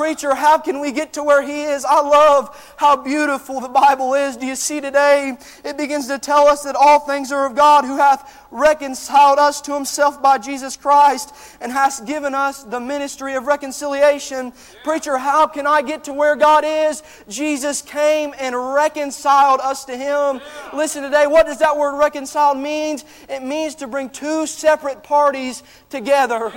Preacher, 0.00 0.34
how 0.34 0.56
can 0.56 0.80
we 0.80 0.92
get 0.92 1.12
to 1.12 1.22
where 1.22 1.42
He 1.42 1.60
is? 1.64 1.84
I 1.84 2.00
love 2.00 2.74
how 2.78 2.96
beautiful 2.96 3.60
the 3.60 3.68
Bible 3.68 4.14
is. 4.14 4.34
Do 4.34 4.46
you 4.46 4.56
see 4.56 4.80
today? 4.80 5.36
It 5.62 5.76
begins 5.76 6.06
to 6.06 6.18
tell 6.18 6.46
us 6.46 6.62
that 6.62 6.74
all 6.74 7.00
things 7.00 7.30
are 7.30 7.44
of 7.44 7.54
God 7.54 7.84
who 7.84 7.98
hath 7.98 8.46
reconciled 8.50 9.38
us 9.38 9.60
to 9.60 9.74
Himself 9.74 10.22
by 10.22 10.38
Jesus 10.38 10.74
Christ 10.74 11.34
and 11.60 11.70
hath 11.70 12.06
given 12.06 12.34
us 12.34 12.62
the 12.62 12.80
ministry 12.80 13.34
of 13.34 13.46
reconciliation. 13.46 14.54
Preacher, 14.84 15.18
how 15.18 15.46
can 15.46 15.66
I 15.66 15.82
get 15.82 16.04
to 16.04 16.14
where 16.14 16.34
God 16.34 16.64
is? 16.66 17.02
Jesus 17.28 17.82
came 17.82 18.34
and 18.40 18.56
reconciled 18.72 19.60
us 19.60 19.84
to 19.84 19.94
Him. 19.94 20.40
Listen 20.72 21.02
today, 21.02 21.26
what 21.26 21.44
does 21.44 21.58
that 21.58 21.76
word 21.76 21.98
reconciled 21.98 22.56
mean? 22.56 23.00
It 23.28 23.42
means 23.42 23.74
to 23.74 23.86
bring 23.86 24.08
two 24.08 24.46
separate 24.46 25.02
parties 25.02 25.62
together. 25.90 26.54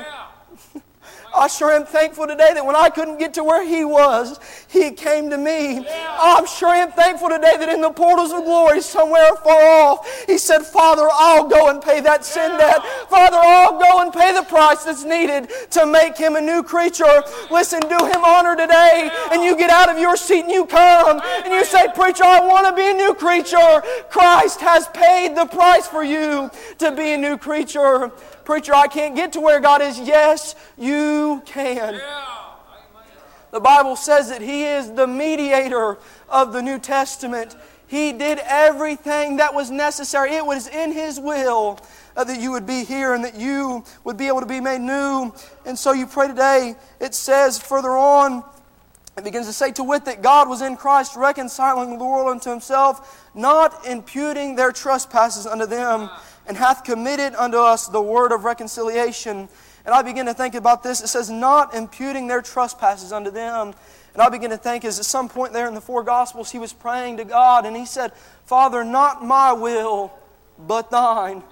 I 1.35 1.47
sure 1.47 1.71
am 1.71 1.85
thankful 1.85 2.27
today 2.27 2.51
that 2.53 2.65
when 2.65 2.75
I 2.75 2.89
couldn't 2.89 3.17
get 3.17 3.33
to 3.35 3.43
where 3.43 3.65
He 3.65 3.83
was, 3.83 4.39
He 4.67 4.91
came 4.91 5.29
to 5.31 5.37
me. 5.37 5.85
I'm 5.87 6.45
sure 6.45 6.69
I 6.69 6.77
am 6.77 6.91
thankful 6.91 7.29
today 7.29 7.55
that 7.57 7.69
in 7.69 7.81
the 7.81 7.89
portals 7.89 8.31
of 8.31 8.43
glory, 8.43 8.81
somewhere 8.81 9.35
far 9.43 9.63
off, 9.63 10.25
He 10.27 10.37
said, 10.37 10.61
Father, 10.61 11.07
I'll 11.11 11.47
go 11.47 11.69
and 11.69 11.81
pay 11.81 12.01
that 12.01 12.23
sin 12.23 12.51
debt. 12.57 12.81
Father, 13.09 13.37
I'll 13.39 13.79
go 13.79 14.01
and 14.01 14.13
pay 14.13 14.33
the 14.33 14.43
price 14.43 14.83
that's 14.83 15.03
needed 15.03 15.49
to 15.71 15.85
make 15.85 16.17
Him 16.17 16.35
a 16.35 16.41
new 16.41 16.61
creature. 16.61 17.23
Listen, 17.49 17.81
do 17.81 18.05
Him 18.05 18.23
honor 18.23 18.55
today, 18.55 19.09
and 19.31 19.43
you 19.43 19.57
get 19.57 19.69
out 19.69 19.89
of 19.89 19.97
your 19.97 20.15
seat 20.15 20.43
and 20.43 20.51
you 20.51 20.65
come 20.65 21.19
and 21.43 21.53
you 21.53 21.65
say, 21.65 21.87
Preacher, 21.95 22.23
I 22.23 22.45
want 22.45 22.67
to 22.67 22.75
be 22.75 22.89
a 22.89 22.93
new 22.93 23.13
creature. 23.13 23.81
Christ 24.09 24.61
has 24.61 24.87
paid 24.89 25.35
the 25.35 25.45
price 25.45 25.87
for 25.87 26.03
you 26.03 26.51
to 26.77 26.91
be 26.91 27.13
a 27.13 27.17
new 27.17 27.37
creature. 27.37 28.11
Preacher, 28.45 28.73
I 28.73 28.87
can't 28.87 29.15
get 29.15 29.33
to 29.33 29.39
where 29.39 29.59
God 29.59 29.81
is. 29.81 29.99
Yes, 29.99 30.55
you 30.77 31.41
can. 31.45 31.99
The 33.51 33.59
Bible 33.59 33.95
says 33.95 34.29
that 34.29 34.41
He 34.41 34.65
is 34.65 34.91
the 34.91 35.07
mediator 35.07 35.97
of 36.27 36.53
the 36.53 36.61
New 36.61 36.79
Testament. 36.79 37.55
He 37.87 38.11
did 38.11 38.39
everything 38.43 39.37
that 39.37 39.53
was 39.53 39.69
necessary. 39.69 40.33
It 40.33 40.45
was 40.45 40.67
in 40.67 40.91
His 40.91 41.19
will 41.19 41.79
uh, 42.17 42.23
that 42.23 42.39
you 42.39 42.51
would 42.51 42.65
be 42.65 42.83
here 42.83 43.13
and 43.13 43.23
that 43.23 43.35
you 43.35 43.83
would 44.03 44.17
be 44.17 44.27
able 44.27 44.39
to 44.39 44.45
be 44.45 44.59
made 44.59 44.81
new. 44.81 45.31
And 45.65 45.77
so 45.77 45.93
you 45.93 46.07
pray 46.07 46.27
today. 46.27 46.75
It 46.99 47.13
says 47.13 47.59
further 47.59 47.91
on, 47.91 48.43
it 49.15 49.23
begins 49.23 49.45
to 49.45 49.53
say, 49.53 49.71
to 49.73 49.83
wit, 49.83 50.05
that 50.05 50.23
God 50.23 50.49
was 50.49 50.63
in 50.63 50.75
Christ 50.75 51.15
reconciling 51.15 51.99
the 51.99 52.03
world 52.03 52.29
unto 52.29 52.49
Himself, 52.49 53.29
not 53.35 53.85
imputing 53.85 54.55
their 54.55 54.71
trespasses 54.71 55.45
unto 55.45 55.67
them 55.67 56.09
and 56.47 56.57
hath 56.57 56.83
committed 56.83 57.35
unto 57.35 57.57
us 57.57 57.87
the 57.87 58.01
word 58.01 58.31
of 58.31 58.43
reconciliation. 58.43 59.47
And 59.85 59.93
I 59.93 60.01
begin 60.01 60.25
to 60.27 60.33
think 60.33 60.55
about 60.55 60.83
this. 60.83 61.01
It 61.01 61.07
says, 61.07 61.29
not 61.29 61.73
imputing 61.73 62.27
their 62.27 62.41
trespasses 62.41 63.11
unto 63.11 63.31
them. 63.31 63.73
And 64.13 64.21
I 64.21 64.29
begin 64.29 64.51
to 64.51 64.57
think, 64.57 64.85
is 64.85 64.99
at 64.99 65.05
some 65.05 65.27
point 65.27 65.53
there 65.53 65.67
in 65.67 65.73
the 65.73 65.81
four 65.81 66.03
Gospels, 66.03 66.51
he 66.51 66.59
was 66.59 66.71
praying 66.71 67.17
to 67.17 67.25
God 67.25 67.65
and 67.65 67.75
he 67.75 67.85
said, 67.85 68.13
Father, 68.45 68.83
not 68.83 69.23
my 69.23 69.53
will, 69.53 70.13
but 70.59 70.91
thine. 70.91 71.43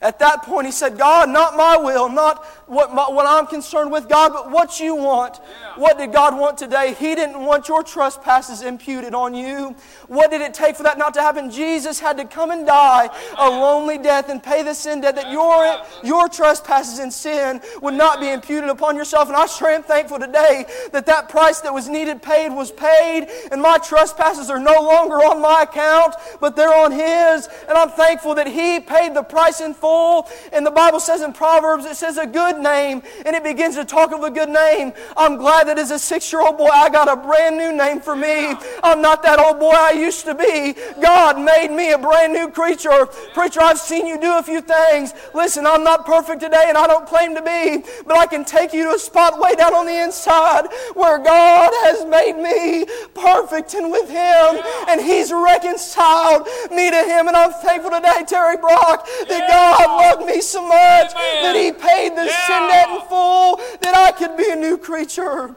At 0.00 0.20
that 0.20 0.42
point, 0.44 0.66
he 0.66 0.72
said, 0.72 0.96
God, 0.96 1.28
not 1.28 1.56
my 1.56 1.76
will, 1.76 2.08
not 2.08 2.44
what, 2.68 2.94
my, 2.94 3.04
what 3.08 3.26
I'm 3.26 3.46
concerned 3.46 3.90
with, 3.90 4.08
God, 4.08 4.32
but 4.32 4.50
what 4.50 4.80
you 4.80 4.94
want. 4.94 5.38
What 5.76 5.98
did 5.98 6.12
God 6.12 6.38
want 6.38 6.56
today? 6.56 6.94
He 6.94 7.14
didn't 7.14 7.44
want 7.44 7.68
your 7.68 7.82
trespasses 7.82 8.62
imputed 8.62 9.14
on 9.14 9.34
you. 9.34 9.74
What 10.06 10.30
did 10.30 10.40
it 10.40 10.54
take 10.54 10.76
for 10.76 10.84
that 10.84 10.98
not 10.98 11.14
to 11.14 11.20
happen? 11.20 11.50
Jesus 11.50 12.00
had 12.00 12.16
to 12.18 12.24
come 12.24 12.50
and 12.50 12.66
die 12.66 13.08
a 13.36 13.48
lonely 13.48 13.98
death 13.98 14.28
and 14.28 14.42
pay 14.42 14.62
the 14.62 14.74
sin 14.74 15.00
debt 15.00 15.16
that 15.16 15.30
your, 15.30 15.82
your 16.04 16.28
trespasses 16.28 16.98
and 16.98 17.12
sin 17.12 17.60
would 17.82 17.94
not 17.94 18.20
be 18.20 18.30
imputed 18.30 18.70
upon 18.70 18.96
yourself. 18.96 19.28
And 19.28 19.36
I 19.36 19.46
sure 19.46 19.70
am 19.70 19.82
thankful 19.82 20.18
today 20.18 20.66
that 20.92 21.06
that 21.06 21.28
price 21.28 21.60
that 21.60 21.74
was 21.74 21.88
needed 21.88 22.22
paid 22.22 22.50
was 22.50 22.70
paid, 22.70 23.28
and 23.50 23.60
my 23.60 23.78
trespasses 23.78 24.50
are 24.50 24.58
no 24.58 24.80
longer 24.80 25.16
on 25.16 25.40
my 25.40 25.62
account, 25.62 26.14
but 26.40 26.56
they're 26.56 26.74
on 26.74 26.92
His. 26.92 27.48
And 27.68 27.76
I'm 27.76 27.90
thankful 27.90 28.34
that 28.36 28.46
He 28.46 28.80
paid 28.80 29.14
the 29.14 29.22
price 29.22 29.60
in 29.60 29.74
full 29.74 29.88
full. 29.88 30.28
And 30.52 30.64
the 30.64 30.70
Bible 30.70 31.00
says 31.00 31.22
in 31.22 31.32
Proverbs, 31.32 31.84
it 31.84 31.96
says 31.96 32.18
a 32.18 32.26
good 32.26 32.57
name, 32.58 33.02
and 33.24 33.34
it 33.34 33.44
begins 33.44 33.76
to 33.76 33.84
talk 33.84 34.12
of 34.12 34.22
a 34.22 34.30
good 34.30 34.48
name. 34.48 34.92
I'm 35.16 35.36
glad 35.36 35.68
that 35.68 35.78
as 35.78 35.90
a 35.90 35.98
six 35.98 36.32
year 36.32 36.42
old 36.42 36.58
boy, 36.58 36.68
I 36.72 36.88
got 36.88 37.08
a 37.08 37.16
brand 37.16 37.56
new 37.56 37.76
name 37.76 38.00
for 38.00 38.16
me. 38.16 38.54
I'm 38.82 39.00
not 39.00 39.22
that 39.22 39.38
old 39.38 39.58
boy 39.58 39.72
I 39.72 39.92
used 39.92 40.24
to 40.26 40.34
be. 40.34 40.74
God 41.00 41.40
made 41.40 41.70
me 41.74 41.92
a 41.92 41.98
brand 41.98 42.32
new 42.32 42.50
creature. 42.50 43.06
Preacher, 43.34 43.60
I've 43.60 43.78
seen 43.78 44.06
you 44.06 44.20
do 44.20 44.38
a 44.38 44.42
few 44.42 44.60
things. 44.60 45.12
Listen, 45.34 45.66
I'm 45.66 45.84
not 45.84 46.06
perfect 46.06 46.40
today, 46.40 46.66
and 46.68 46.76
I 46.76 46.86
don't 46.86 47.06
claim 47.06 47.34
to 47.34 47.42
be, 47.42 47.84
but 48.06 48.16
I 48.16 48.26
can 48.26 48.44
take 48.44 48.72
you 48.72 48.84
to 48.84 48.90
a 48.94 48.98
spot 48.98 49.38
way 49.38 49.54
down 49.54 49.74
on 49.74 49.86
the 49.86 50.02
inside 50.02 50.66
where 50.94 51.18
God 51.18 51.70
has 51.84 52.04
made 52.04 52.36
me 52.36 52.86
perfect 53.14 53.74
and 53.74 53.90
with 53.90 54.08
Him, 54.08 54.62
and 54.88 55.00
He's 55.00 55.32
reconciled 55.32 56.46
me 56.70 56.90
to 56.90 57.02
Him. 57.04 57.28
And 57.28 57.36
I'm 57.36 57.52
thankful 57.52 57.90
today, 57.90 58.24
Terry 58.26 58.56
Brock, 58.56 59.06
that 59.28 59.48
God 59.48 60.18
loved 60.18 60.26
me 60.26 60.40
so 60.40 60.62
much 60.66 61.12
that 61.14 61.54
He 61.56 61.72
paid 61.72 62.16
the 62.16 62.28
sin 62.48 62.62
in 62.62 63.00
full 63.08 63.56
that 63.80 63.94
I 63.94 64.12
could 64.12 64.36
be 64.36 64.50
a 64.50 64.56
new 64.56 64.78
creature. 64.78 65.54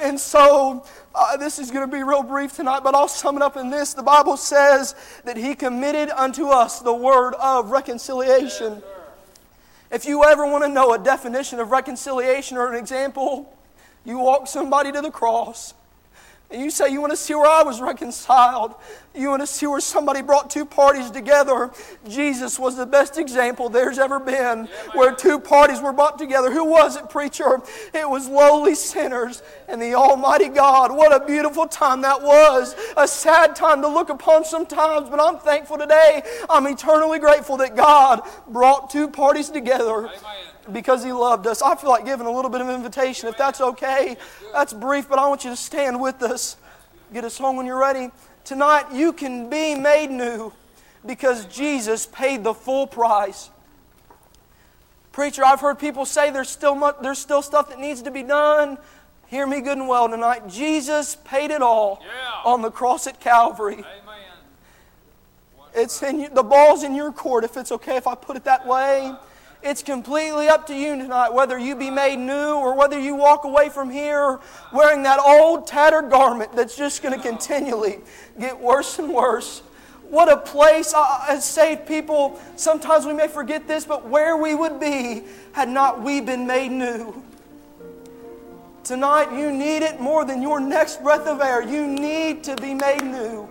And 0.00 0.18
so, 0.18 0.84
uh, 1.14 1.36
this 1.36 1.58
is 1.58 1.70
going 1.70 1.88
to 1.88 1.94
be 1.94 2.02
real 2.02 2.22
brief 2.22 2.54
tonight, 2.54 2.80
but 2.82 2.94
I'll 2.94 3.08
sum 3.08 3.36
it 3.36 3.42
up 3.42 3.56
in 3.56 3.68
this. 3.68 3.94
The 3.94 4.02
Bible 4.02 4.36
says 4.36 4.94
that 5.24 5.36
He 5.36 5.54
committed 5.54 6.08
unto 6.10 6.48
us 6.48 6.80
the 6.80 6.94
word 6.94 7.34
of 7.34 7.70
reconciliation. 7.70 8.82
If 9.90 10.06
you 10.06 10.22
ever 10.24 10.46
want 10.46 10.64
to 10.64 10.68
know 10.68 10.94
a 10.94 10.98
definition 10.98 11.58
of 11.58 11.72
reconciliation 11.72 12.56
or 12.56 12.72
an 12.72 12.78
example, 12.78 13.52
you 14.04 14.18
walk 14.18 14.46
somebody 14.46 14.92
to 14.92 15.00
the 15.00 15.10
cross 15.10 15.74
and 16.50 16.60
you 16.60 16.70
say 16.70 16.90
you 16.90 17.00
want 17.00 17.12
to 17.12 17.16
see 17.16 17.34
where 17.34 17.46
I 17.46 17.62
was 17.62 17.80
reconciled. 17.80 18.74
You 19.14 19.28
want 19.28 19.42
to 19.42 19.46
see 19.46 19.66
where 19.66 19.80
somebody 19.80 20.20
brought 20.20 20.50
two 20.50 20.64
parties 20.64 21.10
together. 21.10 21.70
Jesus 22.08 22.58
was 22.58 22.76
the 22.76 22.86
best 22.86 23.18
example 23.18 23.68
there's 23.68 23.98
ever 23.98 24.18
been 24.18 24.68
where 24.94 25.14
two 25.14 25.38
parties 25.38 25.80
were 25.80 25.92
brought 25.92 26.18
together. 26.18 26.50
Who 26.50 26.64
was 26.64 26.96
it, 26.96 27.08
preacher? 27.08 27.60
It 27.94 28.08
was 28.08 28.28
lowly 28.28 28.74
sinners 28.74 29.42
and 29.68 29.80
the 29.80 29.94
Almighty 29.94 30.48
God. 30.48 30.94
What 30.94 31.14
a 31.14 31.24
beautiful 31.24 31.66
time 31.66 32.02
that 32.02 32.22
was. 32.22 32.74
A 32.96 33.06
sad 33.06 33.54
time 33.54 33.80
to 33.82 33.88
look 33.88 34.08
upon 34.08 34.44
sometimes, 34.44 35.08
but 35.08 35.20
I'm 35.20 35.38
thankful 35.38 35.78
today. 35.78 36.22
I'm 36.48 36.66
eternally 36.66 37.20
grateful 37.20 37.56
that 37.58 37.76
God 37.76 38.22
brought 38.48 38.90
two 38.90 39.08
parties 39.08 39.50
together. 39.50 40.06
Amen 40.08 40.49
because 40.72 41.04
He 41.04 41.12
loved 41.12 41.46
us. 41.46 41.62
I 41.62 41.74
feel 41.76 41.90
like 41.90 42.04
giving 42.04 42.26
a 42.26 42.30
little 42.30 42.50
bit 42.50 42.60
of 42.60 42.68
invitation, 42.68 43.28
if 43.28 43.36
that's 43.36 43.60
okay. 43.60 44.16
That's 44.52 44.72
brief, 44.72 45.08
but 45.08 45.18
I 45.18 45.28
want 45.28 45.44
you 45.44 45.50
to 45.50 45.56
stand 45.56 46.00
with 46.00 46.22
us. 46.22 46.56
Get 47.12 47.24
us 47.24 47.38
home 47.38 47.56
when 47.56 47.66
you're 47.66 47.78
ready. 47.78 48.10
Tonight, 48.44 48.86
you 48.92 49.12
can 49.12 49.50
be 49.50 49.74
made 49.74 50.10
new 50.10 50.52
because 51.06 51.46
Jesus 51.46 52.06
paid 52.06 52.44
the 52.44 52.54
full 52.54 52.86
price. 52.86 53.50
Preacher, 55.12 55.44
I've 55.44 55.60
heard 55.60 55.78
people 55.78 56.04
say 56.04 56.30
there's 56.30 56.48
still, 56.48 56.74
much, 56.74 56.96
there's 57.02 57.18
still 57.18 57.42
stuff 57.42 57.68
that 57.70 57.80
needs 57.80 58.02
to 58.02 58.10
be 58.10 58.22
done. 58.22 58.78
Hear 59.26 59.46
me 59.46 59.60
good 59.60 59.78
and 59.78 59.88
well 59.88 60.08
tonight. 60.08 60.48
Jesus 60.48 61.16
paid 61.24 61.50
it 61.50 61.62
all 61.62 62.00
yeah. 62.02 62.42
on 62.44 62.62
the 62.62 62.70
cross 62.70 63.06
at 63.06 63.20
Calvary. 63.20 63.74
Amen. 63.74 64.10
It's 65.74 66.02
in 66.02 66.20
you, 66.20 66.28
the 66.28 66.42
ball's 66.42 66.82
in 66.82 66.94
your 66.94 67.12
court, 67.12 67.44
if 67.44 67.56
it's 67.56 67.70
okay 67.72 67.96
if 67.96 68.06
I 68.06 68.14
put 68.14 68.36
it 68.36 68.44
that 68.44 68.66
way. 68.66 69.12
It's 69.62 69.82
completely 69.82 70.48
up 70.48 70.66
to 70.68 70.74
you 70.74 70.96
tonight 70.96 71.34
whether 71.34 71.58
you 71.58 71.76
be 71.76 71.90
made 71.90 72.18
new 72.18 72.54
or 72.54 72.74
whether 72.74 72.98
you 72.98 73.14
walk 73.14 73.44
away 73.44 73.68
from 73.68 73.90
here 73.90 74.40
wearing 74.72 75.02
that 75.02 75.20
old 75.20 75.66
tattered 75.66 76.10
garment 76.10 76.56
that's 76.56 76.76
just 76.76 77.02
going 77.02 77.14
to 77.14 77.20
continually 77.20 77.98
get 78.38 78.58
worse 78.58 78.98
and 78.98 79.12
worse. 79.12 79.60
What 80.08 80.32
a 80.32 80.38
place 80.38 80.94
as 81.28 81.44
saved 81.44 81.86
people. 81.86 82.40
Sometimes 82.56 83.04
we 83.04 83.12
may 83.12 83.28
forget 83.28 83.68
this, 83.68 83.84
but 83.84 84.08
where 84.08 84.36
we 84.36 84.54
would 84.54 84.80
be 84.80 85.24
had 85.52 85.68
not 85.68 86.02
we 86.02 86.22
been 86.22 86.46
made 86.46 86.72
new. 86.72 87.22
Tonight, 88.82 89.30
you 89.38 89.52
need 89.52 89.82
it 89.82 90.00
more 90.00 90.24
than 90.24 90.40
your 90.40 90.58
next 90.58 91.02
breath 91.02 91.26
of 91.26 91.40
air. 91.40 91.62
You 91.62 91.86
need 91.86 92.42
to 92.44 92.56
be 92.56 92.72
made 92.72 93.02
new. 93.02 93.48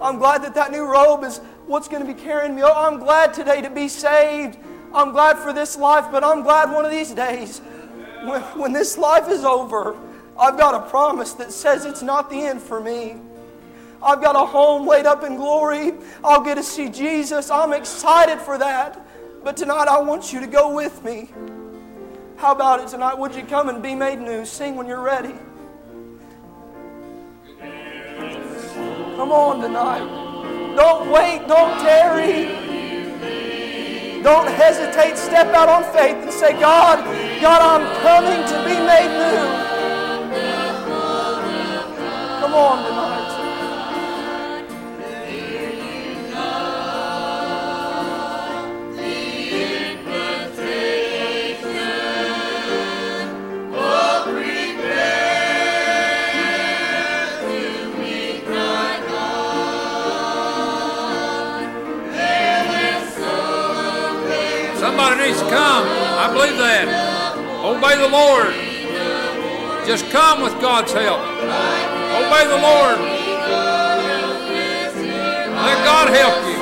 I'm 0.00 0.18
glad 0.18 0.42
that 0.44 0.54
that 0.54 0.70
new 0.70 0.84
robe 0.84 1.24
is 1.24 1.38
what's 1.66 1.88
going 1.88 2.06
to 2.06 2.10
be 2.10 2.18
carrying 2.18 2.54
me. 2.54 2.62
Oh, 2.62 2.72
I'm 2.72 2.98
glad 2.98 3.34
today 3.34 3.60
to 3.60 3.68
be 3.68 3.88
saved. 3.88 4.56
I'm 4.92 5.12
glad 5.12 5.38
for 5.38 5.52
this 5.52 5.76
life, 5.76 6.06
but 6.10 6.24
I'm 6.24 6.42
glad 6.42 6.72
one 6.72 6.84
of 6.84 6.90
these 6.90 7.12
days, 7.12 7.58
when, 8.24 8.40
when 8.58 8.72
this 8.72 8.98
life 8.98 9.28
is 9.28 9.44
over, 9.44 9.96
I've 10.38 10.58
got 10.58 10.74
a 10.74 10.88
promise 10.88 11.32
that 11.34 11.52
says 11.52 11.84
it's 11.84 12.02
not 12.02 12.30
the 12.30 12.40
end 12.40 12.60
for 12.60 12.80
me. 12.80 13.16
I've 14.02 14.22
got 14.22 14.34
a 14.34 14.46
home 14.46 14.86
laid 14.88 15.06
up 15.06 15.22
in 15.22 15.36
glory. 15.36 15.92
I'll 16.24 16.42
get 16.42 16.54
to 16.54 16.62
see 16.62 16.88
Jesus. 16.88 17.50
I'm 17.50 17.72
excited 17.72 18.40
for 18.40 18.56
that. 18.58 19.06
But 19.44 19.56
tonight 19.56 19.88
I 19.88 20.00
want 20.00 20.32
you 20.32 20.40
to 20.40 20.46
go 20.46 20.74
with 20.74 21.04
me. 21.04 21.30
How 22.36 22.52
about 22.52 22.80
it 22.80 22.88
tonight? 22.88 23.18
Would 23.18 23.34
you 23.34 23.42
come 23.42 23.68
and 23.68 23.82
be 23.82 23.94
made 23.94 24.18
new? 24.18 24.46
Sing 24.46 24.76
when 24.76 24.86
you're 24.86 25.02
ready. 25.02 25.34
Come 29.16 29.32
on 29.32 29.60
tonight. 29.60 30.74
Don't 30.74 31.10
wait. 31.10 31.46
Don't 31.46 31.78
tarry. 31.80 32.79
Don't 34.22 34.48
hesitate. 34.48 35.16
Step 35.16 35.48
out 35.54 35.68
on 35.68 35.82
faith 35.94 36.16
and 36.16 36.32
say, 36.32 36.52
God, 36.60 36.98
God, 37.40 37.62
I'm 37.62 37.84
coming 38.02 38.40
to 38.48 38.56
be 38.68 38.76
made 38.84 39.12
new. 39.16 39.70
Come 42.40 42.54
on 42.54 42.84
tonight. 42.84 43.09
Somebody 65.34 65.54
come. 65.54 65.86
I 66.18 66.26
believe 66.32 66.58
that. 66.58 66.90
Obey 67.62 67.94
the 67.98 68.08
Lord. 68.10 68.50
Just 69.86 70.10
come 70.10 70.42
with 70.42 70.58
God's 70.60 70.92
help. 70.92 71.20
Obey 71.20 72.46
the 72.50 72.58
Lord. 72.58 72.98
Let 75.54 75.78
God 75.86 76.08
help 76.10 76.34
you. 76.50 76.58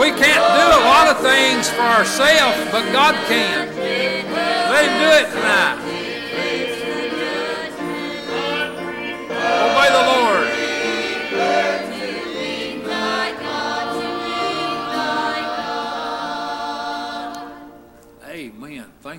We 0.00 0.10
can't 0.12 0.40
do 0.40 0.66
a 0.72 0.82
lot 0.88 1.08
of 1.08 1.20
things 1.20 1.68
for 1.68 1.82
ourselves, 1.82 2.56
but 2.70 2.90
God 2.92 3.14
can. 3.28 3.68
Let 3.76 4.84
Him 4.84 4.96
do 5.00 5.10
it 5.20 5.28
tonight. 5.32 5.85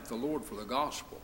Thank 0.08 0.22
the 0.22 0.28
Lord 0.28 0.46
for 0.46 0.56
the 0.56 0.64
gospel. 0.64 1.20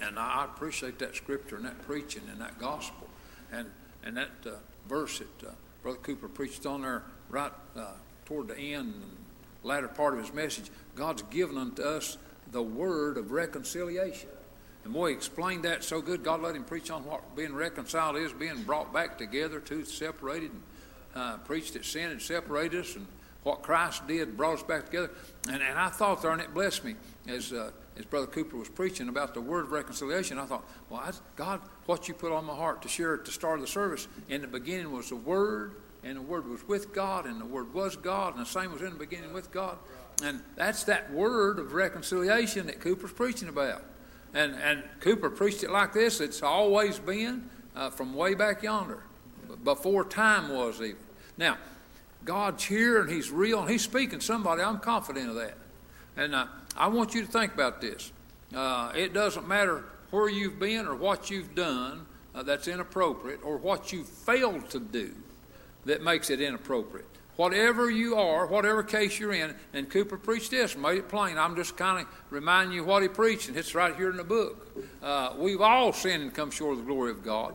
And 0.00 0.20
I 0.20 0.42
I 0.42 0.44
appreciate 0.44 1.00
that 1.00 1.16
scripture 1.16 1.56
and 1.56 1.64
that 1.64 1.82
preaching 1.82 2.22
and 2.30 2.40
that 2.40 2.56
gospel. 2.60 3.08
And, 3.50 3.66
and 4.04 4.16
that 4.16 4.30
uh, 4.46 4.50
verse 4.88 5.18
that 5.18 5.48
uh, 5.48 5.50
Brother 5.82 5.98
Cooper 5.98 6.28
preached 6.28 6.64
on 6.64 6.82
there 6.82 7.02
right 7.28 7.50
uh, 7.76 7.94
toward 8.24 8.48
the 8.48 8.56
end, 8.56 8.94
and 8.94 9.16
latter 9.64 9.88
part 9.88 10.14
of 10.14 10.20
his 10.20 10.32
message. 10.32 10.70
God's 10.94 11.22
given 11.22 11.58
unto 11.58 11.82
us 11.82 12.18
the 12.52 12.62
word 12.62 13.16
of 13.16 13.32
reconciliation. 13.32 14.28
And 14.84 14.92
boy, 14.92 15.08
he 15.08 15.14
explained 15.14 15.64
that 15.64 15.82
so 15.82 16.00
good. 16.00 16.22
God 16.22 16.40
let 16.40 16.54
him 16.54 16.62
preach 16.62 16.92
on 16.92 17.04
what 17.04 17.34
being 17.34 17.54
reconciled 17.54 18.16
is, 18.16 18.32
being 18.32 18.62
brought 18.62 18.92
back 18.92 19.18
together, 19.18 19.58
two 19.58 19.84
separated, 19.84 20.52
and 20.52 20.62
uh, 21.16 21.38
preached 21.38 21.72
that 21.72 21.84
sin 21.84 22.10
had 22.10 22.22
separated 22.22 22.80
us, 22.80 22.94
and 22.94 23.06
what 23.42 23.62
Christ 23.62 24.06
did 24.06 24.36
brought 24.36 24.54
us 24.54 24.62
back 24.62 24.86
together. 24.86 25.10
And, 25.50 25.62
and 25.62 25.78
I 25.78 25.88
thought 25.88 26.22
there, 26.22 26.30
and 26.30 26.40
it 26.40 26.54
blessed 26.54 26.84
me 26.84 26.94
as 27.26 27.52
uh, 27.52 27.70
as 27.98 28.04
Brother 28.04 28.26
Cooper 28.26 28.56
was 28.56 28.68
preaching 28.68 29.08
about 29.08 29.34
the 29.34 29.40
word 29.40 29.66
of 29.66 29.72
reconciliation. 29.72 30.38
I 30.38 30.46
thought, 30.46 30.64
well, 30.88 31.00
I, 31.00 31.10
God, 31.36 31.60
what 31.86 32.08
you 32.08 32.14
put 32.14 32.32
on 32.32 32.44
my 32.44 32.54
heart 32.54 32.82
to 32.82 32.88
share 32.88 33.14
at 33.14 33.24
the 33.24 33.32
start 33.32 33.56
of 33.56 33.62
the 33.62 33.70
service 33.70 34.06
in 34.28 34.40
the 34.40 34.46
beginning 34.46 34.92
was 34.92 35.08
the 35.08 35.16
word, 35.16 35.74
and 36.04 36.16
the 36.16 36.22
word 36.22 36.46
was 36.46 36.66
with 36.68 36.94
God, 36.94 37.26
and 37.26 37.40
the 37.40 37.46
word 37.46 37.74
was 37.74 37.96
God, 37.96 38.36
and 38.36 38.44
the 38.44 38.48
same 38.48 38.72
was 38.72 38.82
in 38.82 38.90
the 38.90 38.98
beginning 38.98 39.32
with 39.32 39.50
God. 39.50 39.78
And 40.22 40.40
that's 40.56 40.84
that 40.84 41.12
word 41.12 41.58
of 41.58 41.74
reconciliation 41.74 42.66
that 42.66 42.80
Cooper's 42.80 43.12
preaching 43.12 43.48
about. 43.48 43.82
And, 44.32 44.54
and 44.54 44.84
Cooper 45.00 45.30
preached 45.30 45.64
it 45.64 45.70
like 45.70 45.92
this 45.92 46.20
it's 46.20 46.42
always 46.42 46.98
been 46.98 47.48
uh, 47.74 47.90
from 47.90 48.14
way 48.14 48.34
back 48.34 48.62
yonder, 48.62 49.02
before 49.64 50.04
time 50.04 50.50
was 50.50 50.80
even. 50.80 50.96
Now, 51.36 51.56
God's 52.24 52.64
here 52.64 53.00
and 53.00 53.10
He's 53.10 53.30
real 53.30 53.60
and 53.60 53.70
He's 53.70 53.82
speaking 53.82 54.20
somebody. 54.20 54.62
I'm 54.62 54.78
confident 54.78 55.30
of 55.30 55.36
that. 55.36 55.56
And 56.18 56.34
uh, 56.34 56.46
I 56.76 56.88
want 56.88 57.14
you 57.14 57.24
to 57.24 57.30
think 57.30 57.54
about 57.54 57.80
this. 57.80 58.12
Uh, 58.54 58.92
it 58.94 59.14
doesn't 59.14 59.46
matter 59.46 59.84
where 60.10 60.28
you've 60.28 60.58
been 60.58 60.86
or 60.86 60.96
what 60.96 61.30
you've 61.30 61.54
done 61.54 62.06
uh, 62.34 62.42
that's 62.42 62.66
inappropriate 62.66 63.40
or 63.44 63.56
what 63.56 63.92
you 63.92 64.02
failed 64.02 64.68
to 64.70 64.80
do 64.80 65.14
that 65.84 66.02
makes 66.02 66.28
it 66.28 66.40
inappropriate. 66.40 67.06
Whatever 67.36 67.88
you 67.88 68.16
are, 68.16 68.46
whatever 68.46 68.82
case 68.82 69.20
you're 69.20 69.32
in, 69.32 69.54
and 69.72 69.88
Cooper 69.88 70.18
preached 70.18 70.50
this, 70.50 70.76
made 70.76 70.98
it 70.98 71.08
plain. 71.08 71.38
I'm 71.38 71.54
just 71.54 71.76
kind 71.76 72.00
of 72.00 72.12
reminding 72.30 72.74
you 72.74 72.82
what 72.82 73.02
he 73.02 73.08
preached, 73.08 73.48
and 73.48 73.56
it's 73.56 73.76
right 73.76 73.94
here 73.94 74.10
in 74.10 74.16
the 74.16 74.24
book. 74.24 74.76
Uh, 75.00 75.34
we've 75.38 75.60
all 75.60 75.92
sinned 75.92 76.24
and 76.24 76.34
come 76.34 76.50
short 76.50 76.72
of 76.72 76.78
the 76.78 76.84
glory 76.84 77.12
of 77.12 77.22
God. 77.22 77.54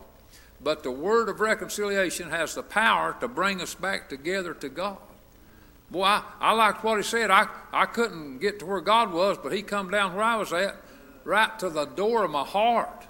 But 0.62 0.82
the 0.82 0.90
word 0.90 1.28
of 1.28 1.40
reconciliation 1.40 2.30
has 2.30 2.54
the 2.54 2.62
power 2.62 3.14
to 3.20 3.28
bring 3.28 3.60
us 3.60 3.74
back 3.74 4.08
together 4.08 4.54
to 4.54 4.70
God. 4.70 4.96
Boy, 5.94 6.02
I, 6.02 6.24
I 6.40 6.52
liked 6.54 6.82
what 6.82 6.96
he 6.96 7.04
said. 7.04 7.30
I, 7.30 7.46
I 7.72 7.86
couldn't 7.86 8.38
get 8.38 8.58
to 8.58 8.66
where 8.66 8.80
God 8.80 9.12
was, 9.12 9.38
but 9.38 9.52
he 9.52 9.62
come 9.62 9.92
down 9.92 10.16
where 10.16 10.24
I 10.24 10.34
was 10.34 10.52
at, 10.52 10.74
right 11.22 11.56
to 11.60 11.70
the 11.70 11.84
door 11.84 12.24
of 12.24 12.32
my 12.32 12.42
heart. 12.42 13.06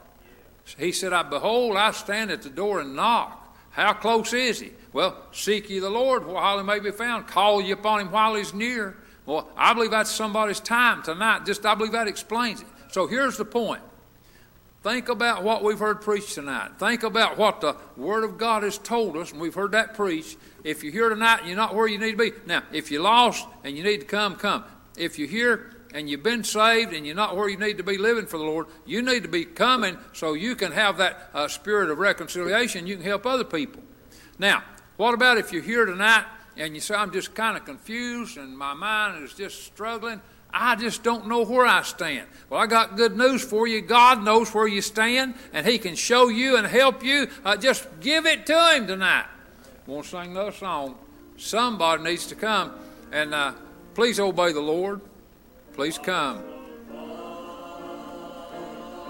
He 0.77 0.93
said, 0.93 1.15
I 1.15 1.23
behold, 1.23 1.79
I 1.79 1.93
stand 1.93 2.31
at 2.31 2.43
the 2.43 2.51
door 2.51 2.81
and 2.81 2.95
knock. 2.95 3.57
How 3.71 3.95
close 3.95 4.35
is 4.35 4.61
he? 4.61 4.75
Well, 4.93 5.17
seek 5.33 5.71
ye 5.71 5.79
the 5.79 5.89
Lord 5.89 6.27
while 6.27 6.59
he 6.59 6.63
may 6.63 6.79
be 6.79 6.91
found. 6.91 7.27
Call 7.27 7.63
ye 7.63 7.71
upon 7.71 8.03
him 8.03 8.11
while 8.11 8.35
he's 8.35 8.53
near. 8.53 8.99
Well, 9.25 9.49
I 9.57 9.73
believe 9.73 9.91
that's 9.91 10.11
somebody's 10.11 10.61
time 10.61 11.03
tonight. 11.03 11.47
Just 11.47 11.65
I 11.65 11.75
believe 11.75 11.93
that 11.93 12.07
explains 12.07 12.61
it. 12.61 12.67
So 12.91 13.07
here's 13.07 13.39
the 13.39 13.47
point. 13.47 13.81
Think 14.83 15.09
about 15.09 15.43
what 15.43 15.65
we've 15.65 15.79
heard 15.79 16.03
preached 16.03 16.35
tonight. 16.35 16.73
Think 16.79 17.03
about 17.03 17.39
what 17.39 17.63
the 17.63 17.77
Word 17.97 18.25
of 18.25 18.37
God 18.37 18.63
has 18.63 18.77
told 18.77 19.17
us, 19.17 19.33
and 19.33 19.41
we've 19.41 19.55
heard 19.55 19.73
that 19.73 19.95
preached. 19.95 20.37
If 20.65 20.83
you're 20.83 20.93
here 20.93 21.11
tonight 21.11 21.41
and 21.41 21.49
you're 21.49 21.57
not 21.57 21.75
where 21.75 21.87
you 21.87 21.99
need 21.99 22.13
to 22.13 22.17
be, 22.17 22.33
now, 22.47 22.63
if 22.73 22.91
you're 22.91 23.03
lost 23.03 23.47
and 23.63 23.77
you 23.77 23.85
need 23.85 24.01
to 24.01 24.07
come, 24.07 24.37
come. 24.37 24.65
If 24.97 25.19
you're 25.19 25.29
here 25.29 25.71
and 25.93 26.09
you've 26.09 26.23
been 26.23 26.43
saved 26.43 26.95
and 26.95 27.07
you're 27.07 27.15
not 27.15 27.37
where 27.37 27.49
you 27.49 27.59
need 27.59 27.77
to 27.77 27.85
be 27.85 27.99
living 27.99 28.27
for 28.27 28.39
the 28.39 28.45
Lord, 28.45 28.67
you 28.87 29.03
need 29.03 29.25
to 29.25 29.29
be 29.29 29.45
coming 29.45 29.99
so 30.15 30.33
you 30.33 30.57
can 30.57 30.73
have 30.73 30.97
that 30.97 31.31
uh, 31.35 31.49
spirit 31.49 31.91
of 31.91 31.99
reconciliation. 31.99 32.87
You 32.87 32.97
can 32.97 33.05
help 33.05 33.27
other 33.27 33.45
people. 33.45 33.83
Now, 34.39 34.65
what 34.97 35.13
about 35.13 35.37
if 35.37 35.53
you're 35.53 35.63
here 35.63 35.85
tonight 35.85 36.25
and 36.57 36.75
you 36.75 36.81
say, 36.81 36.95
I'm 36.95 37.13
just 37.13 37.35
kind 37.35 37.59
of 37.59 37.67
confused 37.67 38.39
and 38.39 38.57
my 38.57 38.73
mind 38.73 39.23
is 39.23 39.35
just 39.35 39.65
struggling? 39.65 40.23
I 40.51 40.77
just 40.77 41.03
don't 41.03 41.27
know 41.29 41.45
where 41.45 41.67
I 41.67 41.83
stand. 41.83 42.29
Well, 42.49 42.61
I 42.61 42.67
got 42.67 42.97
good 42.97 43.19
news 43.19 43.45
for 43.45 43.67
you. 43.67 43.81
God 43.81 44.25
knows 44.25 44.55
where 44.55 44.69
you 44.69 44.83
stand, 44.83 45.35
and 45.53 45.67
He 45.67 45.79
can 45.79 45.97
show 45.97 46.29
you 46.29 46.57
and 46.57 46.65
help 46.65 47.03
you. 47.03 47.27
Uh, 47.45 47.57
just 47.57 47.89
give 47.99 48.25
it 48.25 48.47
to 48.47 48.71
Him 48.71 48.87
tonight. 48.87 49.27
Want 49.87 50.05
to 50.05 50.11
sing 50.11 50.31
another 50.31 50.53
song? 50.53 50.97
Somebody 51.37 52.03
needs 52.03 52.27
to 52.29 52.35
come, 52.35 52.73
and 53.13 53.35
uh, 53.35 53.53
please 53.95 54.19
obey 54.19 54.53
the 54.53 54.61
Lord. 54.61 55.03
Please 55.75 55.99
come. 55.99 56.43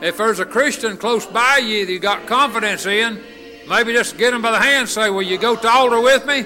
If 0.03 0.17
there's 0.17 0.41
a 0.41 0.45
Christian 0.45 0.97
close 0.97 1.27
by 1.27 1.59
you 1.59 1.87
that 1.87 1.93
you 1.93 2.01
got 2.01 2.27
confidence 2.27 2.87
in, 2.87 3.23
maybe 3.69 3.93
just 3.93 4.19
get 4.19 4.33
them 4.33 4.43
by 4.43 4.51
the 4.51 4.59
hand 4.59 4.81
and 4.81 4.89
say, 4.89 5.11
Will 5.11 5.23
you 5.23 5.39
go 5.39 5.55
to 5.55 5.69
altar 5.69 6.01
with 6.01 6.27
me? 6.27 6.45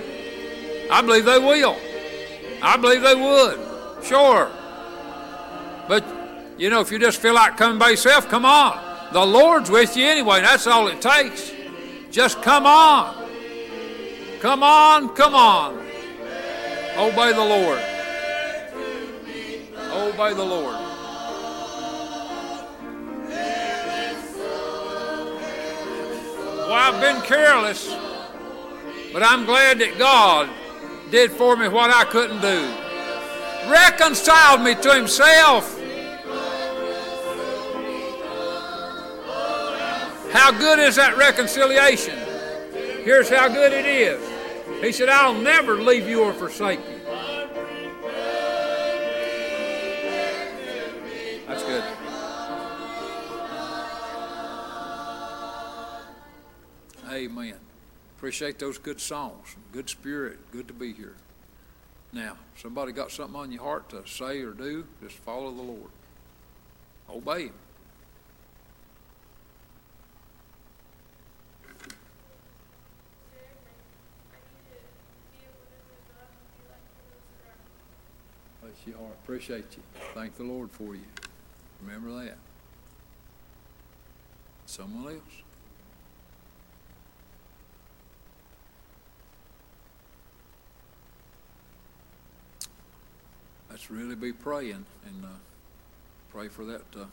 I 0.90 1.00
believe 1.00 1.24
they 1.24 1.38
will. 1.38 1.76
I 2.60 2.76
believe 2.76 3.00
they 3.00 3.14
would. 3.14 4.04
Sure. 4.04 4.50
But, 5.88 6.04
you 6.58 6.68
know, 6.68 6.80
if 6.80 6.92
you 6.92 6.98
just 6.98 7.22
feel 7.22 7.34
like 7.34 7.56
coming 7.56 7.78
by 7.78 7.90
yourself, 7.90 8.28
come 8.28 8.44
on. 8.44 8.78
The 9.14 9.24
Lord's 9.24 9.70
with 9.70 9.96
you 9.96 10.04
anyway, 10.04 10.42
that's 10.42 10.66
all 10.66 10.86
it 10.88 11.00
takes. 11.00 11.50
Just 12.10 12.42
come 12.42 12.66
on. 12.66 13.27
Come 14.40 14.62
on, 14.62 15.08
come 15.16 15.34
on. 15.34 15.84
Oh, 16.96 17.08
Obey 17.08 17.32
the 17.32 17.44
Lord. 17.44 17.80
Oh, 19.76 20.12
Obey 20.14 20.34
the 20.34 20.44
Lord. 20.44 20.74
Well, 26.56 26.72
I've 26.72 27.00
been 27.00 27.20
careless. 27.22 27.92
But 29.12 29.22
I'm 29.22 29.44
glad 29.44 29.80
that 29.80 29.98
God 29.98 30.48
did 31.10 31.32
for 31.32 31.56
me 31.56 31.66
what 31.66 31.90
I 31.90 32.04
couldn't 32.04 32.40
do. 32.40 32.72
Reconciled 33.68 34.62
me 34.62 34.74
to 34.76 34.94
Himself. 34.94 35.74
How 40.30 40.52
good 40.52 40.78
is 40.78 40.96
that 40.96 41.16
reconciliation? 41.16 42.27
Here's 43.04 43.30
how 43.30 43.48
good 43.48 43.72
it 43.72 43.86
is. 43.86 44.20
He 44.82 44.92
said, 44.92 45.08
I'll 45.08 45.34
never 45.34 45.80
leave 45.80 46.08
you 46.08 46.22
or 46.22 46.32
forsake 46.32 46.80
you. 46.80 46.98
That's 51.46 51.62
good. 51.64 51.84
Amen. 57.10 57.54
Appreciate 58.16 58.58
those 58.58 58.78
good 58.78 59.00
songs. 59.00 59.56
Good 59.72 59.88
spirit. 59.88 60.38
Good 60.52 60.68
to 60.68 60.74
be 60.74 60.92
here. 60.92 61.14
Now, 62.12 62.36
somebody 62.56 62.92
got 62.92 63.10
something 63.10 63.38
on 63.38 63.52
your 63.52 63.62
heart 63.62 63.88
to 63.90 64.06
say 64.06 64.40
or 64.42 64.52
do, 64.52 64.86
just 65.02 65.16
follow 65.16 65.50
the 65.50 65.62
Lord. 65.62 65.90
Obey 67.08 67.44
Him. 67.44 67.52
Your. 78.88 79.08
Appreciate 79.22 79.76
you. 79.76 79.82
Thank 80.14 80.36
the 80.36 80.44
Lord 80.44 80.70
for 80.70 80.94
you. 80.94 81.02
Remember 81.82 82.24
that. 82.24 82.36
Someone 84.66 85.14
else. 85.14 85.22
Let's 93.70 93.90
really 93.90 94.14
be 94.14 94.32
praying 94.32 94.84
and 95.06 95.24
uh, 95.24 95.28
pray 96.30 96.48
for 96.48 96.64
that 96.64 96.82
uh, 96.96 97.04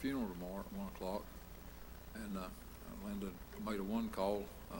funeral 0.00 0.28
tomorrow 0.28 0.60
at 0.60 0.78
one 0.78 0.88
o'clock. 0.94 1.24
And 2.14 2.36
uh, 2.36 2.42
Linda 3.06 3.26
made 3.64 3.80
a 3.80 3.82
one 3.82 4.08
call, 4.08 4.44
uh, 4.72 4.76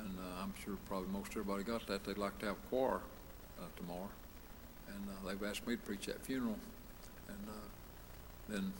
and 0.00 0.18
uh, 0.18 0.42
I'm 0.42 0.54
sure 0.64 0.76
probably 0.88 1.08
most 1.12 1.30
everybody 1.32 1.62
got 1.62 1.86
that. 1.86 2.04
They'd 2.04 2.18
like 2.18 2.38
to 2.38 2.46
have 2.46 2.56
a 2.56 2.68
choir 2.68 3.00
uh, 3.58 3.64
tomorrow, 3.76 4.08
and 4.88 5.08
uh, 5.08 5.28
they've 5.28 5.48
asked 5.48 5.66
me 5.66 5.76
to 5.76 5.82
preach 5.82 6.06
that 6.06 6.24
funeral. 6.24 6.56
And 7.28 7.48
uh, 7.48 7.52
then 8.48 8.72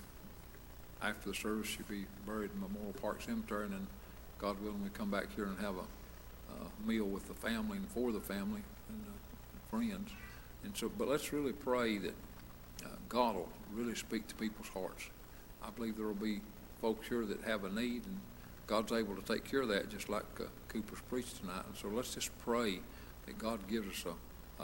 after 1.03 1.31
the 1.31 1.35
service, 1.35 1.67
she'll 1.69 1.87
be 1.89 2.07
buried 2.27 2.51
in 2.55 2.61
Memorial 2.61 2.95
Park 3.01 3.23
Cemetery, 3.23 3.65
and 3.65 3.75
then 3.75 3.87
God 4.39 4.61
willing, 4.61 4.83
we 4.83 4.91
come 4.91 5.11
back 5.11 5.35
here 5.35 5.45
and 5.45 5.59
have 5.59 5.77
a, 5.77 5.87
a 6.53 6.89
meal 6.89 7.05
with 7.05 7.29
the 7.29 7.35
family 7.35 7.79
and 7.79 7.89
for 7.89 8.13
the 8.13 8.21
family 8.21 8.63
and 8.89 9.05
uh, 9.09 9.71
friends. 9.71 10.11
And 10.65 10.77
so, 10.77 10.91
but 10.97 11.09
let's 11.09 11.33
really 11.33 11.53
pray 11.53 11.99
that 11.99 12.15
uh, 12.85 12.89
God 13.09 13.35
will 13.35 13.49
really 13.73 13.95
speak 13.95 14.29
to 14.29 14.35
people's 14.35 14.69
hearts. 14.69 15.09
I 15.63 15.71
believe 15.71 15.97
there 15.97 16.07
will 16.07 16.15
be 16.15 16.41
folks 16.81 17.09
here 17.09 17.25
that 17.25 17.43
have 17.43 17.65
a 17.65 17.71
need, 17.71 18.05
and 18.07 18.21
God's 18.67 18.93
able 18.93 19.15
to 19.15 19.23
take 19.23 19.45
care 19.45 19.63
of 19.63 19.69
that, 19.69 19.89
just 19.91 20.09
like 20.09 20.25
uh, 20.41 20.45
Cooper's 20.69 21.01
preached 21.09 21.39
tonight. 21.39 21.63
And 21.67 21.77
so, 21.77 21.89
let's 21.89 22.15
just 22.15 22.31
pray 22.45 22.81
that 23.27 23.39
God 23.39 23.61
gives 23.69 23.89
us 23.89 24.05
a, 24.07 24.15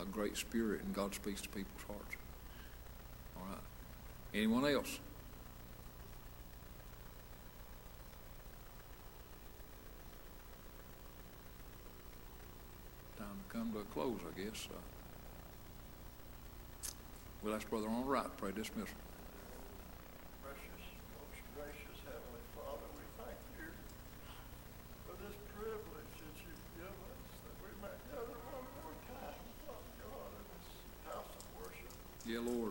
a 0.01 0.05
great 0.05 0.37
spirit 0.37 0.83
and 0.83 0.95
God 0.95 1.15
speaks 1.15 1.41
to 1.43 1.49
people's 1.49 1.83
hearts. 1.87 2.17
All 3.37 3.43
right. 3.49 3.59
Anyone 4.35 4.67
else? 4.67 4.99
Time 13.17 13.27
to 13.49 13.57
come 13.57 13.73
to 13.73 13.79
a 13.81 13.85
close, 13.85 14.21
I 14.27 14.41
guess. 14.41 14.69
Uh, 14.71 14.77
we'll 17.43 17.55
ask 17.55 17.69
Brother 17.69 17.89
on 17.89 18.03
the 18.03 18.09
right 18.09 18.25
to 18.25 18.31
pray 18.31 18.53
dismissal. 18.53 18.95
Dear 32.29 32.43
Lord. 32.43 32.68